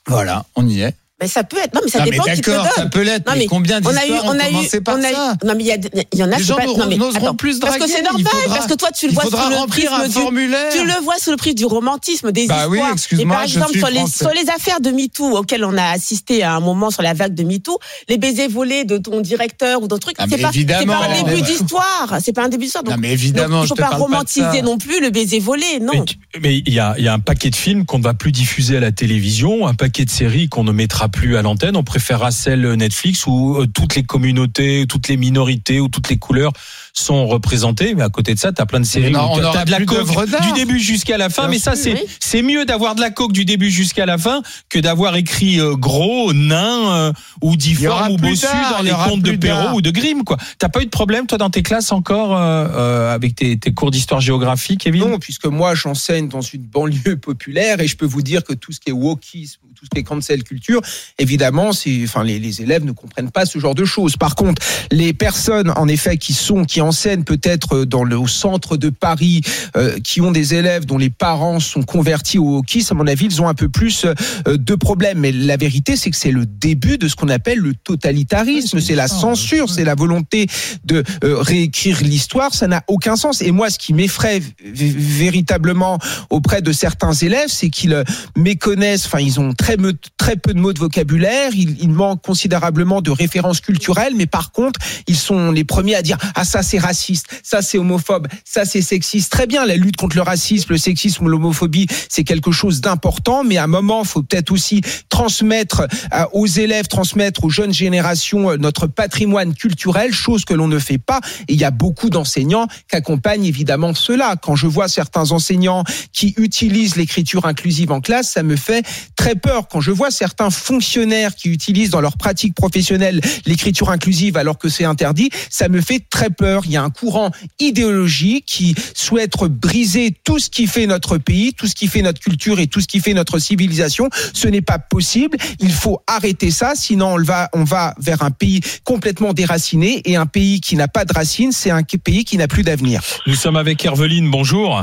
Voilà, 0.06 0.44
on 0.56 0.66
y 0.66 0.80
est. 0.80 0.94
Mais 1.22 1.28
ça 1.28 1.44
peut 1.44 1.58
être. 1.58 1.74
Non, 1.74 1.80
mais 1.84 1.90
ça 1.90 1.98
Non, 2.00 2.04
mais 2.06 2.10
dépend 2.10 2.24
qui 2.24 2.40
te 2.40 2.50
d'accord, 2.50 2.66
ça 2.74 2.80
donne. 2.82 2.90
peut 2.90 3.02
l'être. 3.02 3.26
Non, 3.26 3.32
mais 3.34 3.38
mais 3.40 3.46
combien 3.46 3.80
On 3.84 3.96
a 3.96 4.06
eu, 4.06 4.10
on 4.24 4.30
a 4.38 4.50
eu, 4.50 4.54
on 4.54 5.02
a 5.02 5.10
eu. 5.10 5.14
ça 5.14 5.34
Non, 5.44 5.54
mais 5.56 5.62
il 5.62 5.66
y, 5.66 5.72
a, 5.72 5.76
il 6.12 6.18
y 6.18 6.22
en 6.24 6.32
a. 6.32 6.36
Les 6.38 6.44
gens 6.44 6.56
pas- 6.56 6.66
non, 6.66 6.86
mais 6.88 6.96
attends, 7.16 7.34
plus 7.34 7.58
Parce 7.60 7.74
que 7.74 7.78
draguer, 7.78 7.92
c'est 7.96 8.02
normal, 8.02 8.24
faudra- 8.26 8.56
parce 8.56 8.66
que 8.66 8.74
toi, 8.74 8.88
tu 8.90 9.06
le 9.06 9.12
vois 9.14 9.22
sous 9.24 9.30
le 9.30 9.66
prisme 9.68 10.06
du. 10.06 10.12
formulaire. 10.12 10.72
Tu 10.72 10.84
le 10.84 11.00
vois 11.02 11.18
sous 11.18 11.30
le 11.30 11.36
prisme 11.36 11.54
du 11.56 11.64
romantisme, 11.64 12.32
des 12.32 12.46
Bah 12.46 12.66
oui, 12.68 12.78
histoires. 12.78 12.92
excuse-moi, 12.92 13.24
Et 13.24 13.36
par 13.36 13.42
exemple, 13.44 13.78
sur 13.78 13.88
les, 13.88 14.06
sur 14.06 14.30
les 14.30 14.50
affaires 14.50 14.80
de 14.80 14.90
MeToo 14.90 15.36
auxquelles 15.38 15.64
on 15.64 15.76
a 15.78 15.84
assisté 15.90 16.42
à 16.42 16.54
un 16.54 16.60
moment 16.60 16.90
sur 16.90 17.02
la 17.02 17.14
vague 17.14 17.34
de 17.34 17.44
MeToo, 17.44 17.78
les 18.08 18.18
baisers 18.18 18.48
volés 18.48 18.84
de 18.84 18.98
ton 18.98 19.20
directeur 19.20 19.82
ou 19.82 19.88
d'autres 19.88 20.06
trucs, 20.08 20.16
Ah, 20.18 20.26
c'est 20.28 20.38
pas, 20.38 20.48
un 20.48 21.24
début 21.24 21.42
d'histoire. 21.42 22.16
C'est 22.20 22.32
pas 22.32 22.44
un 22.44 22.48
début 22.48 22.64
d'histoire. 22.64 22.84
Non, 22.84 22.96
mais 22.98 23.12
évidemment, 23.12 23.60
il 23.62 23.64
je 23.64 23.68
faut 23.68 23.74
pas 23.76 23.88
romantiser 23.90 24.62
non 24.62 24.78
plus 24.78 25.00
le 25.00 25.10
baiser 25.10 25.38
volé, 25.38 25.78
non. 25.80 26.04
Mais 26.40 26.58
il 26.58 26.72
y 26.74 26.78
a, 26.80 26.94
il 26.98 27.04
y 27.04 27.08
a 27.08 27.12
un 27.12 27.18
paquet 27.20 27.50
de 27.50 27.56
films 27.56 27.84
qu'on 27.84 27.98
ne 27.98 28.04
va 28.04 28.14
plus 28.14 28.32
diffuser 28.32 28.76
à 28.76 28.80
la 28.80 28.92
télévision, 28.92 29.66
un 29.66 29.74
paquet 29.74 30.04
de 30.04 30.10
séries 30.10 30.48
qu'on 30.48 30.64
ne 30.64 30.72
mettra 30.72 31.08
plus 31.12 31.36
à 31.36 31.42
l'antenne. 31.42 31.76
On 31.76 31.84
préférera 31.84 32.32
celle 32.32 32.66
Netflix 32.72 33.26
où 33.26 33.58
euh, 33.60 33.66
toutes 33.66 33.94
les 33.94 34.02
communautés, 34.02 34.86
toutes 34.88 35.06
les 35.06 35.16
minorités 35.16 35.78
ou 35.78 35.88
toutes 35.88 36.08
les 36.08 36.18
couleurs 36.18 36.52
sont 36.92 37.26
représentées. 37.26 37.94
Mais 37.94 38.02
à 38.02 38.08
côté 38.08 38.34
de 38.34 38.38
ça, 38.38 38.52
t'as 38.52 38.66
plein 38.66 38.80
de 38.80 38.84
séries 38.84 39.12
non, 39.12 39.34
où 39.34 39.38
on 39.38 39.52
t'as 39.52 39.64
de 39.64 39.70
la 39.70 39.84
coke 39.84 40.28
d'art. 40.28 40.46
du 40.46 40.52
début 40.52 40.78
jusqu'à 40.78 41.18
la 41.18 41.28
fin. 41.28 41.42
Bien 41.42 41.52
mais 41.52 41.58
ça, 41.58 41.74
c'est 41.74 41.94
oui. 41.94 42.02
c'est 42.20 42.42
mieux 42.42 42.64
d'avoir 42.64 42.94
de 42.94 43.00
la 43.00 43.10
coke 43.10 43.32
du 43.32 43.44
début 43.44 43.70
jusqu'à 43.70 44.06
la 44.06 44.18
fin 44.18 44.42
que 44.68 44.78
d'avoir 44.78 45.16
écrit 45.16 45.60
euh, 45.60 45.74
gros, 45.74 46.32
nain 46.32 46.92
euh, 46.92 47.12
ou 47.40 47.56
difforme 47.56 48.12
ou 48.12 48.16
bossu 48.16 48.46
dans 48.76 48.82
les 48.82 48.92
contes 48.92 49.22
de. 49.22 49.32
Perrault 49.42 49.76
ou 49.76 49.82
de 49.82 49.90
Grimm. 49.90 50.24
quoi. 50.24 50.36
T'as 50.58 50.68
pas 50.68 50.82
eu 50.82 50.84
de 50.84 50.90
problème 50.90 51.26
toi 51.26 51.38
dans 51.38 51.50
tes 51.50 51.62
classes 51.62 51.90
encore 51.90 52.36
euh, 52.36 52.66
euh, 52.74 53.14
avec 53.14 53.34
tes, 53.34 53.56
tes 53.58 53.72
cours 53.72 53.90
d'histoire-géographie, 53.90 54.76
Kevin 54.76 55.00
Non, 55.00 55.18
puisque 55.18 55.46
moi 55.46 55.74
j'enseigne 55.74 56.28
dans 56.28 56.42
une 56.42 56.62
banlieue 56.62 57.16
populaire 57.16 57.80
et 57.80 57.86
je 57.88 57.96
peux 57.96 58.06
vous 58.06 58.22
dire 58.22 58.44
que 58.44 58.52
tout 58.52 58.72
ce 58.72 58.78
qui 58.78 58.90
est 58.90 58.92
wokisme, 58.92 59.60
tout 59.74 59.86
ce 59.86 59.90
qui 59.90 59.98
est 59.98 60.04
cancel 60.04 60.44
culture, 60.44 60.80
évidemment, 61.18 61.72
c'est, 61.72 62.02
enfin, 62.04 62.22
les, 62.22 62.38
les 62.38 62.62
élèves 62.62 62.84
ne 62.84 62.92
comprennent 62.92 63.30
pas 63.30 63.46
ce 63.46 63.58
genre 63.58 63.74
de 63.74 63.84
choses. 63.84 64.16
Par 64.16 64.36
contre, 64.36 64.62
les 64.90 65.12
personnes, 65.12 65.72
en 65.76 65.88
effet, 65.88 66.18
qui 66.18 66.34
sont, 66.34 66.64
qui 66.64 66.80
enseignent 66.82 67.24
peut-être 67.24 67.84
dans 67.84 68.04
le 68.04 68.18
au 68.18 68.28
centre 68.28 68.76
de 68.76 68.90
Paris, 68.90 69.40
euh, 69.76 69.98
qui 69.98 70.20
ont 70.20 70.30
des 70.30 70.54
élèves 70.54 70.84
dont 70.84 70.98
les 70.98 71.10
parents 71.10 71.60
sont 71.60 71.82
convertis 71.82 72.38
au 72.38 72.56
wokisme, 72.56 72.94
à 72.94 72.98
mon 72.98 73.06
avis, 73.06 73.26
ils 73.26 73.42
ont 73.42 73.48
un 73.48 73.54
peu 73.54 73.68
plus 73.68 74.04
euh, 74.04 74.56
de 74.56 74.74
problèmes. 74.74 75.18
Mais 75.18 75.32
la 75.32 75.56
vérité, 75.56 75.96
c'est 75.96 76.10
que 76.10 76.16
c'est 76.16 76.30
le 76.30 76.46
début 76.46 76.98
de 76.98 77.08
ce 77.08 77.16
qu'on 77.16 77.28
appelle 77.28 77.58
le 77.58 77.74
totalitarisme, 77.74 78.80
c'est 78.80 78.94
la 78.94 79.08
censure, 79.08 79.68
c'est 79.70 79.84
la 79.84 79.94
volonté 79.94 80.46
de 80.84 81.02
euh, 81.24 81.38
réécrire 81.38 82.00
l'histoire, 82.02 82.54
ça 82.54 82.66
n'a 82.66 82.82
aucun 82.88 83.16
sens. 83.16 83.42
Et 83.42 83.50
moi, 83.50 83.70
ce 83.70 83.78
qui 83.78 83.92
m'effraie 83.92 84.40
véritablement 84.64 85.98
auprès 86.30 86.62
de 86.62 86.72
certains 86.72 87.12
élèves, 87.12 87.48
c'est 87.48 87.70
qu'ils 87.70 87.94
euh, 87.94 88.04
méconnaissent, 88.36 89.06
enfin, 89.06 89.20
ils 89.20 89.40
ont 89.40 89.52
très, 89.54 89.76
peu 89.76 90.54
de 90.54 90.58
mots 90.58 90.72
de 90.72 90.78
vocabulaire, 90.78 91.50
ils, 91.54 91.76
ils 91.80 91.90
manquent 91.90 92.22
considérablement 92.22 93.02
de 93.02 93.10
références 93.10 93.60
culturelles, 93.60 94.14
mais 94.16 94.26
par 94.26 94.52
contre, 94.52 94.80
ils 95.06 95.16
sont 95.16 95.50
les 95.50 95.64
premiers 95.64 95.94
à 95.94 96.02
dire 96.02 96.18
ah 96.34 96.44
ça 96.44 96.62
c'est 96.72 96.78
raciste, 96.78 97.26
ça 97.42 97.60
c'est 97.60 97.76
homophobe, 97.76 98.28
ça 98.46 98.64
c'est 98.64 98.80
sexiste. 98.80 99.30
Très 99.30 99.46
bien, 99.46 99.66
la 99.66 99.76
lutte 99.76 99.96
contre 99.96 100.16
le 100.16 100.22
racisme, 100.22 100.72
le 100.72 100.78
sexisme 100.78 101.28
l'homophobie, 101.28 101.86
c'est 102.08 102.24
quelque 102.24 102.50
chose 102.50 102.80
d'important, 102.80 103.44
mais 103.44 103.58
à 103.58 103.64
un 103.64 103.66
moment, 103.66 104.04
faut 104.04 104.22
peut-être 104.22 104.50
aussi 104.50 104.80
transmettre 105.10 105.82
euh, 106.14 106.24
aux 106.32 106.46
élèves, 106.46 106.86
transmettre 106.86 107.44
aux 107.44 107.50
jeunes 107.50 107.74
générations 107.74 108.52
euh, 108.52 108.56
notre 108.56 108.86
patrimoine 108.86 109.54
culturel, 109.54 110.14
chose 110.14 110.46
que 110.46 110.54
l'on 110.54 110.66
ne 110.66 110.78
fait 110.78 110.96
pas. 110.96 111.20
Et 111.46 111.52
il 111.52 111.60
y 111.60 111.64
a 111.64 111.70
beaucoup 111.70 112.08
d'enseignants 112.08 112.68
qui 112.88 112.96
accompagnent 112.96 113.44
évidemment 113.44 113.92
cela. 113.92 114.36
Quand 114.36 114.56
je 114.56 114.66
vois 114.66 114.88
certains 114.88 115.30
enseignants 115.32 115.84
qui 116.14 116.32
utilisent 116.38 116.96
l'écriture 116.96 117.44
inclusive 117.44 117.92
en 117.92 118.00
classe, 118.00 118.30
ça 118.30 118.42
me 118.42 118.56
fait 118.56 118.82
très 119.22 119.36
peur. 119.36 119.68
Quand 119.68 119.80
je 119.80 119.92
vois 119.92 120.10
certains 120.10 120.50
fonctionnaires 120.50 121.36
qui 121.36 121.48
utilisent 121.48 121.90
dans 121.90 122.00
leur 122.00 122.16
pratique 122.16 122.56
professionnelle 122.56 123.20
l'écriture 123.46 123.88
inclusive 123.88 124.36
alors 124.36 124.58
que 124.58 124.68
c'est 124.68 124.84
interdit, 124.84 125.30
ça 125.48 125.68
me 125.68 125.80
fait 125.80 126.00
très 126.10 126.28
peur. 126.28 126.62
Il 126.64 126.72
y 126.72 126.76
a 126.76 126.82
un 126.82 126.90
courant 126.90 127.30
idéologique 127.60 128.46
qui 128.46 128.74
souhaite 128.96 129.36
briser 129.44 130.12
tout 130.24 130.40
ce 130.40 130.50
qui 130.50 130.66
fait 130.66 130.88
notre 130.88 131.18
pays, 131.18 131.54
tout 131.54 131.68
ce 131.68 131.76
qui 131.76 131.86
fait 131.86 132.02
notre 132.02 132.18
culture 132.20 132.58
et 132.58 132.66
tout 132.66 132.80
ce 132.80 132.88
qui 132.88 132.98
fait 132.98 133.14
notre 133.14 133.38
civilisation. 133.38 134.08
Ce 134.34 134.48
n'est 134.48 134.60
pas 134.60 134.80
possible. 134.80 135.36
Il 135.60 135.70
faut 135.70 136.00
arrêter 136.08 136.50
ça, 136.50 136.72
sinon 136.74 137.14
on 137.14 137.22
va, 137.22 137.48
on 137.52 137.62
va 137.62 137.94
vers 138.00 138.22
un 138.24 138.32
pays 138.32 138.60
complètement 138.82 139.32
déraciné 139.34 140.02
et 140.04 140.16
un 140.16 140.26
pays 140.26 140.60
qui 140.60 140.74
n'a 140.74 140.88
pas 140.88 141.04
de 141.04 141.12
racines, 141.12 141.52
c'est 141.52 141.70
un 141.70 141.84
pays 141.84 142.24
qui 142.24 142.38
n'a 142.38 142.48
plus 142.48 142.64
d'avenir. 142.64 143.00
Nous 143.28 143.36
sommes 143.36 143.56
avec 143.56 143.84
Herveline, 143.84 144.28
bonjour, 144.32 144.82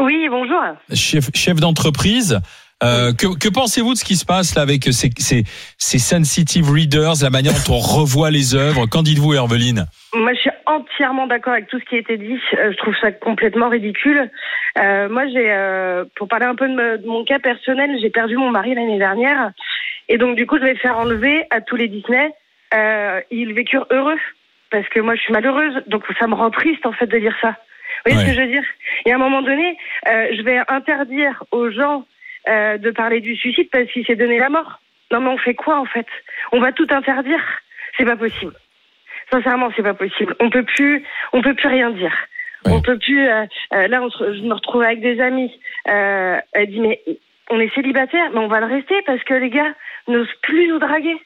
Oui, 0.00 0.26
bonjour. 0.28 0.60
chef, 0.92 1.30
chef 1.34 1.60
d'entreprise. 1.60 2.40
Euh, 2.84 3.12
que, 3.14 3.38
que 3.38 3.48
pensez-vous 3.48 3.94
de 3.94 3.98
ce 3.98 4.04
qui 4.04 4.16
se 4.16 4.26
passe 4.26 4.54
là 4.54 4.60
avec 4.62 4.84
ces, 4.84 5.08
ces, 5.16 5.44
ces 5.78 5.98
sensitive 5.98 6.70
readers, 6.70 7.14
la 7.22 7.30
manière 7.30 7.52
dont 7.66 7.74
on 7.76 7.78
revoit 7.78 8.30
les 8.30 8.54
œuvres? 8.54 8.84
Qu'en 8.86 9.02
dites-vous, 9.02 9.32
Herveline? 9.32 9.86
Moi, 10.14 10.34
je 10.34 10.40
suis 10.40 10.50
entièrement 10.66 11.26
d'accord 11.26 11.54
avec 11.54 11.68
tout 11.68 11.78
ce 11.80 11.84
qui 11.86 11.94
a 11.94 11.98
été 11.98 12.18
dit. 12.18 12.38
Euh, 12.58 12.72
je 12.72 12.76
trouve 12.76 12.94
ça 13.00 13.12
complètement 13.12 13.70
ridicule. 13.70 14.30
Euh, 14.78 15.08
moi, 15.08 15.26
j'ai, 15.28 15.50
euh, 15.50 16.04
pour 16.16 16.28
parler 16.28 16.44
un 16.44 16.54
peu 16.54 16.68
de, 16.68 16.74
me- 16.74 16.98
de 16.98 17.06
mon 17.06 17.24
cas 17.24 17.38
personnel, 17.38 17.96
j'ai 18.02 18.10
perdu 18.10 18.36
mon 18.36 18.50
mari 18.50 18.74
l'année 18.74 18.98
dernière, 18.98 19.52
et 20.10 20.18
donc 20.18 20.36
du 20.36 20.46
coup, 20.46 20.58
je 20.58 20.64
vais 20.64 20.76
faire 20.76 20.98
enlever 20.98 21.44
à 21.50 21.62
tous 21.62 21.76
les 21.76 21.88
Disney. 21.88 22.30
Ils 23.30 23.54
vécurent 23.54 23.86
heureux 23.90 24.18
parce 24.70 24.86
que 24.90 25.00
moi, 25.00 25.14
je 25.14 25.22
suis 25.22 25.32
malheureuse, 25.32 25.82
donc 25.86 26.02
ça 26.20 26.26
me 26.26 26.34
rend 26.34 26.50
triste 26.50 26.84
en 26.84 26.92
fait 26.92 27.06
de 27.06 27.18
dire 27.18 27.34
ça. 27.40 27.50
Vous 28.04 28.12
voyez 28.12 28.18
Ouais. 28.18 28.24
ce 28.24 28.28
que 28.28 28.36
je 28.36 28.46
veux 28.46 28.52
dire? 28.52 28.64
Et 29.06 29.12
à 29.12 29.14
un 29.14 29.18
moment 29.18 29.40
donné, 29.40 29.78
euh, 30.08 30.26
je 30.36 30.42
vais 30.42 30.58
interdire 30.68 31.42
aux 31.52 31.70
gens 31.70 32.04
euh, 32.48 32.78
de 32.78 32.90
parler 32.90 33.20
du 33.20 33.36
suicide 33.36 33.68
parce 33.70 33.86
qu'il 33.92 34.04
s'est 34.06 34.16
donné 34.16 34.38
la 34.38 34.48
mort. 34.48 34.80
Non, 35.12 35.20
mais 35.20 35.28
on 35.28 35.38
fait 35.38 35.54
quoi 35.54 35.78
en 35.78 35.84
fait? 35.86 36.06
On 36.52 36.60
va 36.60 36.72
tout 36.72 36.86
interdire? 36.90 37.42
C'est 37.96 38.04
pas 38.04 38.16
possible. 38.16 38.52
Sincèrement, 39.30 39.70
c'est 39.76 39.82
pas 39.82 39.94
possible. 39.94 40.34
On 40.40 40.50
peut 40.50 40.62
plus, 40.64 41.02
on 41.32 41.42
peut 41.42 41.54
plus 41.54 41.68
rien 41.68 41.90
dire. 41.90 42.14
Ouais. 42.64 42.72
On 42.72 42.80
peut 42.82 42.98
plus. 42.98 43.28
euh, 43.28 43.44
euh, 43.74 43.88
là, 43.88 44.02
on 44.02 44.10
se- 44.10 44.34
je 44.34 44.42
me 44.42 44.54
retrouve 44.54 44.82
avec 44.82 45.00
des 45.00 45.20
amis. 45.20 45.52
Euh, 45.88 46.38
elle 46.52 46.66
dit 46.70 46.80
mais 46.80 47.00
on 47.50 47.60
est 47.60 47.72
célibataire, 47.74 48.30
mais 48.32 48.38
on 48.40 48.48
va 48.48 48.60
le 48.60 48.66
rester 48.66 49.00
parce 49.06 49.22
que 49.24 49.34
les 49.34 49.50
gars 49.50 49.72
n'osent 50.08 50.34
plus 50.42 50.68
nous 50.68 50.78
draguer. 50.78 51.16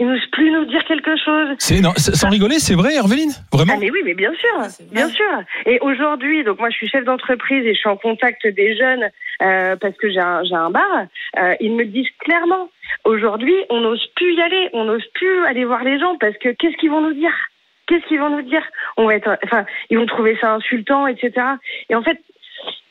Ils 0.00 0.08
n'osent 0.08 0.26
plus 0.32 0.50
nous 0.50 0.64
dire 0.64 0.84
quelque 0.84 1.16
chose. 1.16 1.54
C'est 1.58 1.80
non, 1.80 1.92
sans 1.96 2.28
rigoler, 2.28 2.58
c'est 2.58 2.74
vrai, 2.74 2.94
Herveline 2.96 3.30
Vraiment? 3.52 3.74
Ah 3.76 3.78
mais 3.80 3.90
oui, 3.90 4.00
mais 4.04 4.14
bien 4.14 4.32
sûr, 4.34 4.58
vrai. 4.58 4.68
bien 4.90 5.08
sûr. 5.08 5.42
Et 5.66 5.78
aujourd'hui, 5.80 6.42
donc 6.42 6.58
moi 6.58 6.70
je 6.70 6.76
suis 6.76 6.88
chef 6.88 7.04
d'entreprise 7.04 7.64
et 7.64 7.74
je 7.74 7.78
suis 7.78 7.88
en 7.88 7.96
contact 7.96 8.46
des 8.46 8.76
jeunes 8.76 9.08
euh, 9.42 9.76
parce 9.76 9.96
que 9.96 10.10
j'ai 10.10 10.20
un, 10.20 10.42
j'ai 10.42 10.54
un 10.56 10.70
bar. 10.70 11.06
Euh, 11.38 11.54
ils 11.60 11.72
me 11.72 11.84
disent 11.84 12.08
clairement, 12.18 12.70
aujourd'hui 13.04 13.54
on 13.70 13.80
n'ose 13.80 14.04
plus 14.16 14.34
y 14.34 14.40
aller, 14.42 14.68
on 14.72 14.84
n'ose 14.84 15.06
plus 15.14 15.44
aller 15.44 15.64
voir 15.64 15.84
les 15.84 16.00
gens 16.00 16.16
parce 16.18 16.36
que 16.38 16.48
qu'est-ce 16.50 16.76
qu'ils 16.76 16.90
vont 16.90 17.00
nous 17.00 17.14
dire? 17.14 17.34
Qu'est-ce 17.86 18.06
qu'ils 18.06 18.18
vont 18.18 18.30
nous 18.30 18.42
dire? 18.42 18.62
On 18.96 19.06
va 19.06 19.14
être, 19.14 19.38
enfin, 19.44 19.64
ils 19.90 19.98
vont 19.98 20.06
trouver 20.06 20.36
ça 20.40 20.54
insultant, 20.54 21.06
etc. 21.06 21.32
Et 21.90 21.94
en 21.94 22.02
fait, 22.02 22.18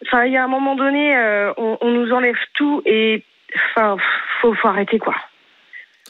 enfin, 0.05 0.25
il 0.25 0.33
y 0.33 0.37
a 0.37 0.43
un 0.43 0.47
moment 0.47 0.75
donné, 0.75 1.17
euh, 1.17 1.51
on, 1.57 1.77
on 1.81 1.91
nous 1.91 2.13
enlève 2.13 2.37
tout 2.53 2.81
et, 2.85 3.23
enfin, 3.71 3.97
faut, 4.39 4.53
faut 4.53 4.67
arrêter 4.67 4.99
quoi. 4.99 5.15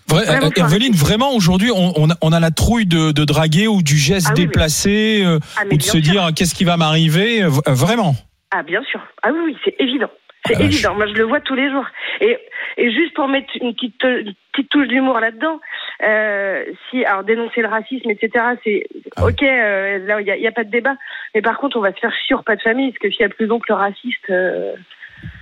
Vrai, 0.08 0.26
Vraiment 0.26 0.48
euh, 0.48 0.50
Herveline, 0.60 0.94
vraiment 0.94 1.32
aujourd'hui, 1.34 1.72
on, 1.72 1.94
on, 1.96 2.10
a, 2.10 2.16
on 2.22 2.32
a 2.34 2.40
la 2.40 2.52
trouille 2.52 2.86
de, 2.86 3.12
de 3.12 3.24
draguer 3.26 3.68
ou 3.68 3.82
du 3.82 3.98
geste 3.98 4.28
Ah 4.30 4.34
oui, 4.36 4.46
déplacé 4.46 5.24
euh, 5.26 5.40
Ah, 5.58 5.64
ou 5.72 5.78
de 5.78 5.82
se 5.82 5.92
sûr. 5.92 6.02
dire 6.02 6.30
qu'est-ce 6.36 6.54
qui 6.56 6.66
va 6.66 6.78
m'arriver 6.78 7.42
euh, 7.44 7.50
Vraiment 7.68 8.16
Ah 8.52 8.64
bien 8.64 8.84
sûr. 8.84 9.00
Ah 9.24 9.30
oui, 9.34 9.40
oui, 9.46 9.58
c'est 9.64 9.76
évident. 9.80 10.10
C'est 10.46 10.58
Ah, 10.60 10.64
évident. 10.64 10.94
Moi, 10.96 11.08
je 11.08 11.14
le 11.14 11.24
vois 11.24 11.40
tous 11.40 11.56
les 11.56 11.70
jours. 11.72 11.86
Et, 12.20 12.38
et 12.78 12.92
juste 12.92 13.14
pour 13.16 13.30
mettre 13.30 13.48
une 13.62 13.74
petite, 13.74 13.96
une 14.04 14.34
petite 14.52 14.70
touche 14.70 14.88
d'humour 14.90 15.20
là-dedans, 15.22 15.62
euh, 16.06 16.66
si 16.90 17.06
alors 17.06 17.24
dénoncer 17.24 17.62
le 17.62 17.70
racisme, 17.70 18.10
etc. 18.10 18.46
C'est 18.64 18.86
Ah 19.16 19.26
ok. 19.26 19.42
euh, 19.42 20.00
là, 20.06 20.20
il 20.20 20.28
y 20.42 20.48
a, 20.48 20.52
pas 20.52 20.66
de 20.66 20.70
débat. 20.70 20.96
Mais 21.34 21.42
par 21.42 21.58
contre, 21.60 21.78
on 21.78 21.82
va 21.82 21.94
se 21.94 22.00
faire 22.00 22.12
au 22.32 22.38
repas 22.38 22.58
de 22.58 22.62
famille, 22.62 22.92
parce 22.92 23.00
que 23.00 23.10
s'il 23.10 23.22
y 23.22 23.24
a 23.24 23.30
plus 23.30 23.48
donc 23.48 23.70
le 23.70 23.76
raciste. 23.76 24.30
euh, 24.30 24.74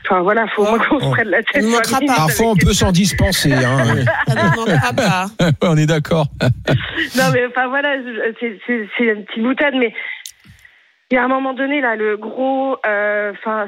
Enfin 0.09 0.21
voilà, 0.21 0.45
faut 0.55 0.63
au 0.65 0.69
moins 0.69 0.79
qu'on 0.79 0.99
se 0.99 1.09
prenne 1.11 1.29
la 1.29 1.43
tête. 1.43 1.63
Parfois, 2.07 2.47
on 2.47 2.55
peut 2.55 2.73
s'en 2.73 2.91
dispenser. 2.91 3.53
Hein. 3.53 3.85
Ça 4.27 4.35
ne 4.35 4.55
manquera 4.55 4.93
pas. 4.93 5.25
On 5.61 5.77
est 5.77 5.85
d'accord. 5.85 6.27
Non 7.17 7.23
mais 7.33 7.45
enfin 7.47 7.67
voilà, 7.67 7.95
c'est 8.39 8.47
une 8.47 9.25
petite 9.25 9.43
boutade, 9.43 9.73
mais 9.77 9.93
il 11.09 11.15
y 11.15 11.17
a 11.17 11.23
un 11.23 11.27
moment 11.27 11.53
donné 11.53 11.81
là, 11.81 11.95
le 11.95 12.15
gros, 12.17 12.77
euh, 12.85 13.31
enfin 13.33 13.65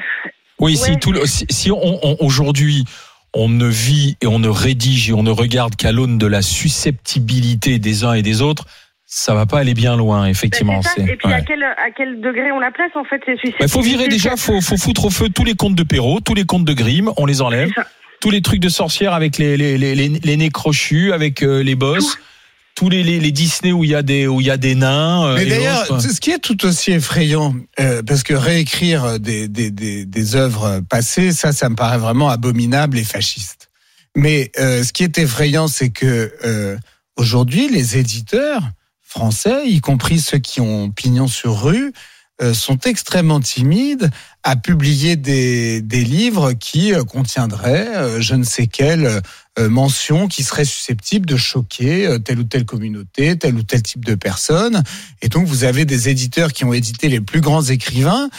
Oui, 0.59 0.77
si, 0.77 0.97
tout 0.99 1.11
le- 1.11 1.25
si, 1.25 1.45
si 1.49 1.71
on, 1.71 1.77
on- 1.81 2.17
aujourd'hui 2.19 2.85
on 3.33 3.49
ne 3.49 3.65
vit 3.67 4.15
et 4.21 4.27
on 4.27 4.37
ne 4.39 4.47
rédige 4.49 5.09
et 5.09 5.13
on 5.13 5.23
ne 5.23 5.31
regarde 5.31 5.75
qu'à 5.75 5.91
l'aune 5.91 6.17
de 6.19 6.27
la 6.27 6.41
susceptibilité 6.43 7.79
des 7.79 8.03
uns 8.03 8.13
et 8.13 8.21
des 8.21 8.41
autres, 8.41 8.65
ça 9.15 9.35
va 9.35 9.45
pas 9.45 9.59
aller 9.59 9.73
bien 9.75 9.95
loin, 9.95 10.25
effectivement. 10.27 10.79
Ben. 10.79 10.89
C'est- 10.95 11.01
Et 11.13 11.15
puis 11.17 11.31
à 11.31 11.41
quel 11.41 11.61
à 11.63 11.91
quel 11.95 12.19
degré 12.19 12.51
on 12.51 12.59
la 12.59 12.71
place 12.71 12.91
en 12.95 13.03
fait 13.03 13.21
Il 13.59 13.69
faut 13.69 13.81
virer 13.81 14.07
déjà, 14.07 14.35
faut, 14.35 14.59
faut 14.59 14.77
foutre 14.77 15.05
au 15.05 15.09
feu 15.11 15.29
tous 15.29 15.43
les 15.43 15.53
comptes 15.53 15.75
de 15.75 15.83
Perrault, 15.83 16.19
tous 16.19 16.33
les 16.33 16.45
comptes 16.45 16.65
de 16.65 16.73
Grimm, 16.73 17.11
on 17.17 17.25
les 17.25 17.41
enlève. 17.41 17.69
Tous 18.21 18.31
les 18.31 18.41
trucs 18.41 18.59
de 18.61 18.69
sorcières 18.69 19.13
avec 19.13 19.37
les, 19.37 19.55
les, 19.57 19.77
les, 19.77 19.93
les, 19.95 20.07
les 20.09 20.37
nez 20.37 20.49
crochus, 20.49 21.11
avec 21.13 21.43
euh, 21.43 21.61
les 21.61 21.75
boss. 21.75 22.17
Tous 22.75 22.89
les, 22.89 23.03
les, 23.03 23.19
les 23.19 23.31
Disney 23.31 23.71
où 23.71 23.83
il 23.83 23.91
y 23.91 23.95
a 23.95 24.01
des, 24.01 24.25
où 24.25 24.41
il 24.41 24.47
y 24.47 24.49
a 24.49 24.57
des 24.57 24.73
nains. 24.73 25.25
euh, 25.27 25.35
Mais 25.35 25.45
d'ailleurs, 25.45 26.01
ce 26.01 26.19
qui 26.19 26.31
est 26.31 26.39
tout 26.39 26.65
aussi 26.65 26.91
effrayant, 26.93 27.53
euh, 27.79 28.01
parce 28.01 28.23
que 28.23 28.33
réécrire 28.33 29.19
des, 29.19 29.47
des, 29.47 29.69
des, 29.69 30.05
des 30.05 30.35
œuvres 30.35 30.79
passées, 30.89 31.33
ça, 31.33 31.51
ça 31.51 31.69
me 31.69 31.75
paraît 31.75 31.99
vraiment 31.99 32.29
abominable 32.29 32.97
et 32.97 33.03
fasciste. 33.03 33.69
Mais 34.15 34.51
euh, 34.57 34.83
ce 34.83 34.91
qui 34.91 35.03
est 35.03 35.19
effrayant, 35.19 35.67
c'est 35.67 35.89
que 35.91 36.33
euh, 36.45 36.77
aujourd'hui, 37.17 37.67
les 37.69 37.97
éditeurs 37.99 38.63
français, 39.13 39.67
y 39.67 39.79
compris 39.79 40.19
ceux 40.19 40.39
qui 40.39 40.59
ont 40.59 40.89
pignon 40.89 41.27
sur 41.27 41.61
rue, 41.61 41.93
euh, 42.41 42.55
sont 42.55 42.79
extrêmement 42.79 43.39
timides 43.39 44.09
à 44.41 44.55
publier 44.55 45.15
des, 45.15 45.81
des 45.81 46.03
livres 46.03 46.53
qui 46.53 46.91
euh, 46.91 47.03
contiendraient 47.03 47.95
euh, 47.95 48.21
je 48.21 48.33
ne 48.33 48.43
sais 48.43 48.65
quelle 48.65 49.21
mention 49.59 50.27
qui 50.27 50.41
serait 50.41 50.65
susceptible 50.65 51.27
de 51.27 51.37
choquer 51.37 52.17
telle 52.25 52.39
ou 52.39 52.43
telle 52.43 52.65
communauté, 52.65 53.37
tel 53.37 53.53
ou 53.53 53.61
tel 53.61 53.83
type 53.83 54.03
de 54.03 54.15
personne. 54.15 54.81
Et 55.21 55.29
donc 55.29 55.45
vous 55.45 55.63
avez 55.63 55.85
des 55.85 56.09
éditeurs 56.09 56.53
qui 56.53 56.65
ont 56.65 56.73
édité 56.73 57.07
les 57.07 57.21
plus 57.21 57.39
grands 57.39 57.61
écrivains 57.61 58.31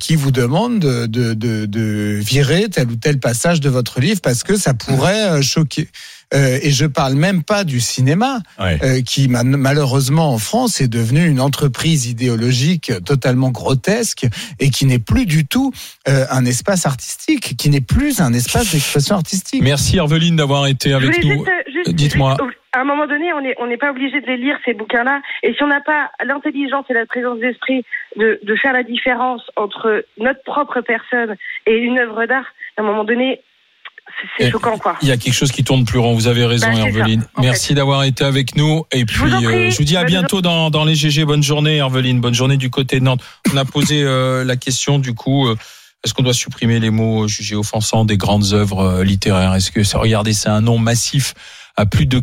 qui 0.00 0.16
vous 0.16 0.32
demandent 0.32 0.80
de, 0.80 1.06
de, 1.06 2.18
virer 2.20 2.68
tel 2.68 2.90
ou 2.90 2.96
tel 2.96 3.20
passage 3.20 3.60
de 3.60 3.68
votre 3.68 4.00
livre 4.00 4.20
parce 4.20 4.42
que 4.42 4.56
ça 4.56 4.74
pourrait 4.74 5.40
choquer. 5.42 5.88
Euh, 6.34 6.58
et 6.62 6.70
je 6.70 6.84
parle 6.84 7.14
même 7.14 7.42
pas 7.42 7.64
du 7.64 7.80
cinéma 7.80 8.40
Ouais. 8.60 8.78
euh, 8.82 9.00
qui 9.02 9.28
ma- 9.28 9.44
malheureusement 9.44 10.34
en 10.34 10.38
France 10.38 10.80
est 10.82 10.88
devenue 10.88 11.26
une 11.26 11.40
entreprise 11.40 12.06
idéologique 12.06 12.92
totalement 13.06 13.50
grotesque 13.50 14.26
et 14.60 14.68
qui 14.70 14.84
n'est 14.84 14.98
plus 14.98 15.24
du 15.24 15.46
tout 15.46 15.72
euh, 16.06 16.24
un 16.30 16.44
espace 16.44 16.84
artistique, 16.84 17.56
qui 17.56 17.70
n'est 17.70 17.80
plus 17.80 18.20
un 18.20 18.32
espace 18.34 18.72
d'expression 18.72 19.16
artistique. 19.16 19.62
Merci 19.62 19.96
Herveline 19.96 20.36
d'avoir 20.36 20.66
été 20.66 20.92
avec 20.92 21.24
nous. 21.24 21.30
juste, 21.30 21.50
juste- 21.72 21.94
Dites-moi. 21.96 22.36
juste, 22.38 22.58
à 22.74 22.80
un 22.80 22.84
moment 22.84 23.06
donné, 23.06 23.32
on 23.32 23.40
n'est 23.40 23.54
on 23.58 23.78
pas 23.78 23.90
obligé 23.90 24.20
de 24.20 24.26
les 24.26 24.36
lire 24.36 24.56
ces 24.66 24.74
bouquins-là. 24.74 25.22
Et 25.42 25.54
si 25.54 25.62
on 25.62 25.68
n'a 25.68 25.80
pas 25.80 26.10
l'intelligence 26.24 26.84
et 26.90 26.92
la 26.94 27.06
présence 27.06 27.38
d'esprit 27.40 27.84
de, 28.16 28.38
de 28.42 28.56
faire 28.56 28.74
la 28.74 28.82
différence 28.82 29.40
entre 29.56 30.04
notre 30.18 30.42
propre 30.42 30.82
personne 30.82 31.36
et 31.66 31.76
une 31.78 31.98
œuvre 31.98 32.26
d'art, 32.26 32.44
à 32.76 32.82
un 32.82 32.84
moment 32.84 33.04
donné, 33.04 33.40
c'est- 34.38 34.50
choquant, 34.50 34.76
quoi. 34.78 34.96
Il 35.02 35.08
y 35.08 35.12
a 35.12 35.16
quelque 35.16 35.34
chose 35.34 35.52
qui 35.52 35.64
tourne 35.64 35.84
plus 35.84 35.98
rond. 35.98 36.14
Vous 36.14 36.26
avez 36.26 36.44
raison, 36.44 36.66
ça, 36.72 36.78
Herveline. 36.78 37.24
Merci 37.38 37.74
d'avoir 37.74 38.04
été 38.04 38.24
avec 38.24 38.56
nous. 38.56 38.84
Et 38.92 39.04
puis, 39.04 39.16
vous 39.18 39.32
en 39.32 39.42
prie. 39.42 39.46
euh, 39.46 39.70
je 39.70 39.76
vous 39.78 39.84
dis 39.84 39.96
à 39.96 40.00
Bonne 40.00 40.08
bientôt 40.10 40.40
dans, 40.42 40.70
dans 40.70 40.84
les 40.84 40.94
GG. 40.94 41.24
Bonne 41.24 41.42
journée, 41.42 41.76
Herveline. 41.76 42.20
Bonne 42.20 42.34
journée 42.34 42.56
du 42.56 42.70
côté 42.70 42.98
de 43.00 43.04
Nantes. 43.04 43.22
On 43.52 43.56
a 43.56 43.64
posé 43.64 44.02
euh, 44.02 44.44
la 44.44 44.56
question, 44.56 44.98
du 44.98 45.14
coup, 45.14 45.46
euh, 45.48 45.56
est-ce 46.04 46.14
qu'on 46.14 46.22
doit 46.22 46.32
supprimer 46.34 46.78
les 46.80 46.90
mots 46.90 47.24
euh, 47.24 47.28
jugés 47.28 47.56
offensants 47.56 48.04
des 48.04 48.16
grandes 48.16 48.52
œuvres 48.52 48.80
euh, 48.80 49.04
littéraires? 49.04 49.54
Est-ce 49.54 49.70
que, 49.70 49.82
ça- 49.84 49.98
regardez, 49.98 50.32
c'est 50.32 50.48
un 50.48 50.60
nom 50.60 50.78
massif 50.78 51.34
à 51.76 51.86
plus 51.86 52.06
de 52.06 52.18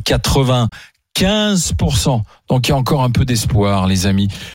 95%. 1.18 2.22
Donc, 2.50 2.68
il 2.68 2.72
y 2.72 2.74
a 2.74 2.78
encore 2.78 3.04
un 3.04 3.10
peu 3.12 3.26
d'espoir, 3.26 3.88
les 3.88 4.06
amis. 4.06 4.28